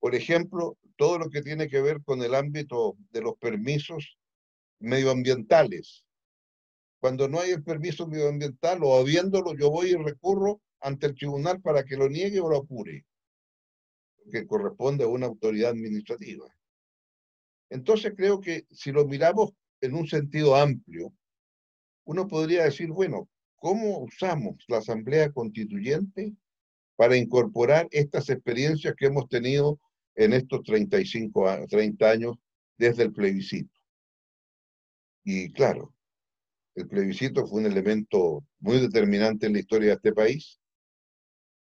por 0.00 0.14
ejemplo, 0.14 0.78
todo 0.96 1.18
lo 1.18 1.28
que 1.28 1.42
tiene 1.42 1.68
que 1.68 1.82
ver 1.82 2.02
con 2.04 2.22
el 2.22 2.34
ámbito 2.34 2.96
de 3.10 3.20
los 3.20 3.36
permisos 3.36 4.16
medioambientales. 4.78 6.05
Cuando 7.06 7.28
no 7.28 7.38
hay 7.38 7.52
el 7.52 7.62
permiso 7.62 8.08
medioambiental 8.08 8.82
o 8.82 8.98
habiéndolo, 8.98 9.54
yo 9.56 9.70
voy 9.70 9.90
y 9.90 9.94
recurro 9.94 10.60
ante 10.80 11.06
el 11.06 11.14
tribunal 11.14 11.60
para 11.60 11.84
que 11.84 11.96
lo 11.96 12.08
niegue 12.08 12.40
o 12.40 12.48
lo 12.48 12.56
apure, 12.56 13.06
que 14.32 14.44
corresponde 14.44 15.04
a 15.04 15.06
una 15.06 15.26
autoridad 15.26 15.70
administrativa. 15.70 16.48
Entonces 17.70 18.12
creo 18.16 18.40
que 18.40 18.66
si 18.72 18.90
lo 18.90 19.06
miramos 19.06 19.52
en 19.80 19.94
un 19.94 20.08
sentido 20.08 20.56
amplio, 20.56 21.14
uno 22.06 22.26
podría 22.26 22.64
decir, 22.64 22.88
bueno, 22.88 23.28
¿cómo 23.54 24.00
usamos 24.00 24.56
la 24.66 24.78
Asamblea 24.78 25.30
Constituyente 25.30 26.34
para 26.96 27.16
incorporar 27.16 27.86
estas 27.92 28.30
experiencias 28.30 28.96
que 28.96 29.06
hemos 29.06 29.28
tenido 29.28 29.78
en 30.16 30.32
estos 30.32 30.60
35 30.64 31.48
años, 31.48 31.68
30 31.68 32.10
años 32.10 32.36
desde 32.76 33.04
el 33.04 33.12
plebiscito. 33.12 33.70
Y 35.22 35.52
claro, 35.52 35.95
el 36.76 36.86
plebiscito 36.86 37.46
fue 37.46 37.60
un 37.60 37.66
elemento 37.66 38.44
muy 38.60 38.78
determinante 38.78 39.46
en 39.46 39.54
la 39.54 39.58
historia 39.58 39.88
de 39.88 39.94
este 39.94 40.12
país, 40.12 40.60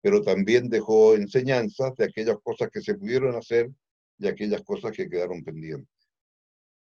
pero 0.01 0.23
también 0.23 0.69
dejó 0.69 1.15
enseñanzas 1.15 1.95
de 1.97 2.07
aquellas 2.07 2.37
cosas 2.43 2.71
que 2.71 2.81
se 2.81 2.95
pudieron 2.95 3.37
hacer 3.37 3.71
y 4.19 4.27
aquellas 4.27 4.63
cosas 4.63 4.91
que 4.91 5.09
quedaron 5.09 5.45
pendientes. 5.45 5.89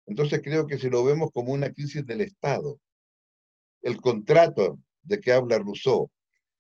Entonces 0.06 0.42
creo 0.44 0.68
que 0.68 0.78
si 0.78 0.90
lo 0.90 1.04
vemos 1.04 1.32
como 1.34 1.54
una 1.54 1.72
crisis 1.74 2.06
del 2.06 2.22
Estado, 2.22 2.80
el 3.82 4.00
contrato 4.00 4.80
de 5.02 5.20
que 5.20 5.32
habla 5.32 5.58
Rousseau, 5.58 6.12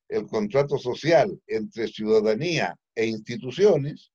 el 0.09 0.25
contrato 0.25 0.79
social 0.79 1.39
entre 1.45 1.87
ciudadanía 1.87 2.75
e 2.95 3.05
instituciones, 3.05 4.11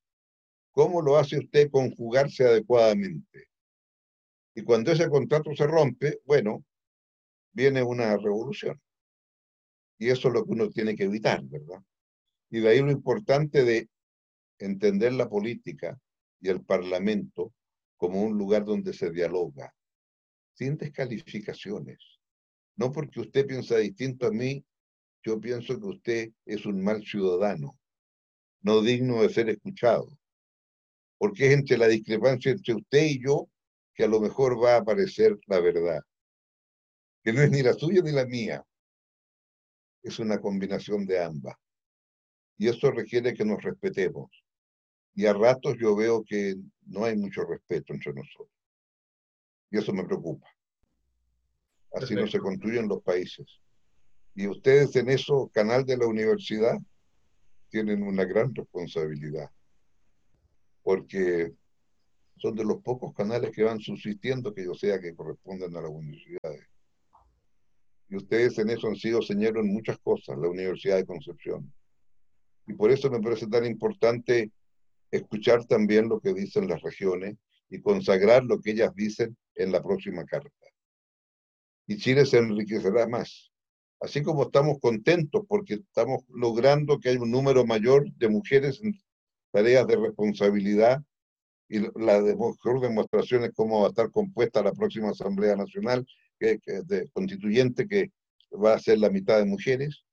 ¿Cómo 0.73 1.03
lo 1.03 1.19
hace 1.19 1.39
usted 1.39 1.71
conjugarse 1.71 2.45
adecuadamente? 2.45 3.49
Y 4.55 4.63
cuando 4.63 4.91
ese 4.91 5.09
contrato 5.09 5.55
se 5.55 5.67
rompe, 5.67 6.21
bueno, 6.25 6.65
viene 7.53 7.83
una 7.83 8.17
revolución. 8.17 8.81
Y 9.99 10.09
eso 10.09 10.29
es 10.29 10.35
lo 10.35 10.45
que 10.45 10.51
uno 10.51 10.69
tiene 10.71 10.97
que 10.97 11.05
evitar, 11.05 11.43
¿verdad? 11.45 11.83
Y 12.51 12.61
de 12.61 12.69
ahí 12.69 12.81
lo 12.81 12.91
importante 12.91 13.65
de 13.65 13.89
entender 14.59 15.13
la 15.13 15.29
política 15.29 15.99
y 16.41 16.49
el 16.49 16.65
parlamento 16.65 17.53
como 17.97 18.23
un 18.23 18.37
lugar 18.37 18.65
donde 18.65 18.93
se 18.93 19.11
dialoga, 19.11 19.73
sin 20.55 20.77
descalificaciones. 20.77 21.99
No 22.77 22.91
porque 22.91 23.21
usted 23.21 23.47
piensa 23.47 23.77
distinto 23.77 24.27
a 24.27 24.33
mí, 24.33 24.65
yo 25.23 25.41
pienso 25.41 25.79
que 25.79 25.87
usted 25.87 26.31
es 26.45 26.67
un 26.67 26.83
mal 26.83 27.05
ciudadano, 27.05 27.79
no 28.63 28.83
digno 28.83 29.23
de 29.23 29.29
ser 29.29 29.49
escuchado 29.49 30.09
porque 31.23 31.47
es 31.47 31.53
entre 31.53 31.79
la 31.79 31.87
discrepancia 31.87 32.51
entre 32.51 32.75
usted 32.75 33.05
y 33.05 33.23
yo 33.23 33.49
que 33.95 34.03
a 34.03 34.09
lo 34.09 34.19
mejor 34.19 34.61
va 34.61 34.75
a 34.75 34.79
aparecer 34.79 35.39
la 35.47 35.61
verdad, 35.61 36.03
que 37.23 37.33
no 37.33 37.43
es 37.43 37.51
ni 37.51 37.63
la 37.63 37.75
suya 37.75 38.03
ni 38.03 38.13
la 38.13 38.27
mía, 38.27 38.65
es 40.03 40.19
una 40.19 40.41
combinación 40.41 41.07
de 41.07 41.23
ambas. 41.23 41.57
Y 42.59 42.69
eso 42.69 42.91
requiere 42.91 43.35
que 43.35 43.45
nos 43.45 43.63
respetemos. 43.63 44.31
Y 45.15 45.27
a 45.27 45.33
ratos 45.33 45.77
yo 45.79 45.95
veo 45.95 46.25
que 46.25 46.57
no 46.87 47.05
hay 47.05 47.17
mucho 47.17 47.45
respeto 47.45 47.93
entre 47.93 48.13
nosotros. 48.13 48.49
Y 49.71 49.79
eso 49.79 49.93
me 49.93 50.05
preocupa. 50.05 50.47
Así 51.93 52.15
no 52.15 52.27
se 52.27 52.39
construyen 52.39 52.89
los 52.89 53.03
países. 53.03 53.61
Y 54.35 54.49
ustedes 54.49 54.97
en 54.97 55.11
eso, 55.11 55.51
canal 55.53 55.85
de 55.85 55.99
la 55.99 56.07
universidad, 56.07 56.79
tienen 57.69 58.03
una 58.03 58.25
gran 58.25 58.55
responsabilidad 58.55 59.51
porque 60.83 61.55
son 62.37 62.55
de 62.57 62.65
los 62.65 62.83
pocos 62.83 63.15
canales 63.15 63.53
que 63.53 63.63
van 63.63 63.81
subsistiendo 63.81 64.53
que 64.53 64.65
yo 64.65 64.75
sea 64.75 65.01
que 65.01 65.15
corresponden 65.15 65.77
a 65.77 65.81
las 65.81 65.91
universidades. 65.91 66.67
Y 68.13 68.17
ustedes 68.17 68.59
en 68.59 68.69
eso 68.69 68.89
han 68.89 68.97
sido 68.97 69.23
señeros 69.23 69.65
en 69.65 69.73
muchas 69.73 69.99
cosas, 70.01 70.37
la 70.37 70.47
Universidad 70.47 70.97
de 70.97 71.07
Concepción. 71.07 71.73
Y 72.67 72.75
por 72.75 72.91
eso 72.91 73.11
me 73.11 73.23
parece 73.23 73.47
tan 73.47 73.65
importante 73.65 74.53
escuchar 75.11 75.65
también 75.65 76.11
lo 76.11 76.21
que 76.21 76.35
dicen 76.35 76.69
las 76.69 76.83
regiones 76.83 77.39
y 77.71 77.81
consagrar 77.81 78.45
lo 78.45 78.61
que 78.61 78.73
ellas 78.73 78.95
dicen 78.95 79.35
en 79.55 79.73
la 79.73 79.83
próxima 79.83 80.27
carta. 80.27 80.51
Y 81.87 81.97
Chile 81.97 82.27
se 82.27 82.37
enriquecerá 82.37 83.09
más. 83.09 83.51
Así 83.99 84.23
como 84.23 84.43
estamos 84.43 84.79
contentos 84.79 85.45
porque 85.49 85.75
estamos 85.75 86.23
logrando 86.29 86.99
que 86.99 87.09
haya 87.09 87.23
un 87.23 87.31
número 87.31 87.65
mayor 87.65 88.13
de 88.17 88.29
mujeres 88.29 88.79
en 88.83 88.93
tareas 89.53 89.87
de 89.87 89.97
responsabilidad 89.97 91.01
y 91.67 91.79
la 91.79 92.21
mejor 92.21 92.83
demostración 92.83 93.45
es 93.45 93.53
cómo 93.55 93.81
va 93.81 93.87
a 93.87 93.89
estar 93.89 94.11
compuesta 94.11 94.63
la 94.63 94.73
próxima 94.73 95.09
Asamblea 95.09 95.57
Nacional 95.57 96.07
que, 96.43 96.83
de, 96.85 97.09
constituyente 97.13 97.87
que 97.87 98.11
va 98.53 98.75
a 98.75 98.79
ser 98.79 98.99
la 98.99 99.11
mitad 99.11 99.39
de 99.39 99.45
mujeres. 99.45 100.05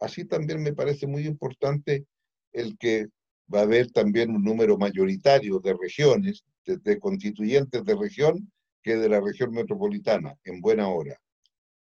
Así 0.00 0.24
también 0.24 0.62
me 0.62 0.74
parece 0.74 1.06
muy 1.06 1.26
importante 1.26 2.04
el 2.52 2.76
que 2.76 3.06
va 3.52 3.60
a 3.60 3.62
haber 3.62 3.90
también 3.92 4.34
un 4.34 4.42
número 4.42 4.76
mayoritario 4.76 5.60
de 5.60 5.74
regiones, 5.80 6.44
de, 6.64 6.98
constituyentes 6.98 7.84
de 7.84 7.94
región, 7.94 8.50
que 8.82 8.96
de 8.96 9.08
la 9.08 9.20
región 9.20 9.52
metropolitana, 9.52 10.34
en 10.44 10.60
buena 10.60 10.88
hora. 10.88 11.18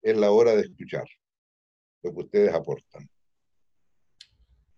Es 0.02 0.16
la 0.16 0.30
hora 0.30 0.54
de 0.54 0.62
escuchar 0.62 1.06
lo 2.02 2.12
que 2.12 2.20
ustedes 2.20 2.54
aportan. 2.54 3.08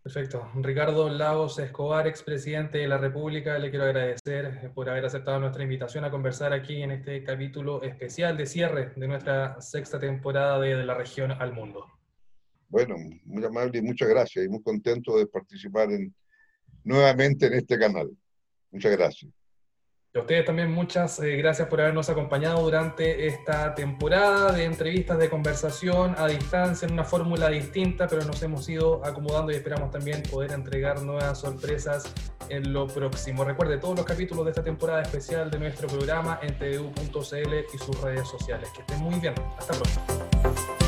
Perfecto. 0.09 0.51
Ricardo 0.55 1.11
Lagos 1.11 1.59
Escobar, 1.59 2.07
expresidente 2.07 2.79
de 2.79 2.89
la 2.89 2.97
República, 2.97 3.59
le 3.59 3.69
quiero 3.69 3.85
agradecer 3.85 4.73
por 4.75 4.89
haber 4.89 5.05
aceptado 5.05 5.39
nuestra 5.39 5.63
invitación 5.63 6.03
a 6.03 6.11
conversar 6.11 6.55
aquí 6.55 6.81
en 6.83 6.93
este 6.93 7.23
capítulo 7.23 7.83
especial 7.83 8.35
de 8.35 8.47
cierre 8.47 8.95
de 8.97 9.07
nuestra 9.07 9.61
sexta 9.61 9.99
temporada 9.99 10.59
de, 10.61 10.83
la 10.83 10.95
región 10.95 11.31
al 11.31 11.53
mundo. 11.53 11.85
Bueno, 12.71 12.97
muy 13.27 13.45
amable 13.45 13.81
y 13.81 13.83
muchas 13.83 14.09
gracias 14.09 14.47
y 14.47 14.49
muy 14.49 14.63
contento 14.63 15.19
de 15.19 15.27
participar 15.27 15.93
en, 15.93 16.15
nuevamente 16.85 17.45
en 17.45 17.53
este 17.53 17.79
canal. 17.79 18.09
Muchas 18.71 18.97
gracias. 18.97 19.31
Ustedes 20.21 20.45
también 20.45 20.71
muchas 20.73 21.19
eh, 21.21 21.37
gracias 21.37 21.69
por 21.69 21.81
habernos 21.81 22.09
acompañado 22.11 22.63
durante 22.63 23.27
esta 23.27 23.75
temporada 23.75 24.53
de 24.53 24.65
entrevistas 24.65 25.19
de 25.19 25.29
conversación 25.29 26.15
a 26.19 26.27
distancia 26.27 26.87
en 26.87 26.93
una 26.93 27.05
fórmula 27.05 27.49
distinta, 27.49 28.07
pero 28.07 28.25
nos 28.25 28.43
hemos 28.43 28.69
ido 28.69 29.05
acomodando 29.05 29.53
y 29.53 29.57
esperamos 29.57 29.91
también 29.91 30.23
poder 30.31 30.53
entregar 30.53 31.03
nuevas 31.03 31.39
sorpresas 31.39 32.13
en 32.49 32.73
lo 32.73 32.87
próximo. 32.87 33.45
Recuerde 33.45 33.79
todos 33.79 33.97
los 33.97 34.05
capítulos 34.05 34.45
de 34.45 34.51
esta 34.51 34.63
temporada 34.63 35.03
especial 35.03 35.51
de 35.51 35.59
nuestro 35.59 35.89
programa 35.89 36.41
en 36.43 36.59
tdu.cl 36.59 37.55
y 37.73 37.79
sus 37.79 38.01
redes 38.01 38.29
sociales. 38.29 38.71
Que 38.75 38.81
estén 38.81 39.01
muy 39.01 39.19
bien. 39.21 39.35
Hasta 39.59 39.75
pronto. 39.75 40.88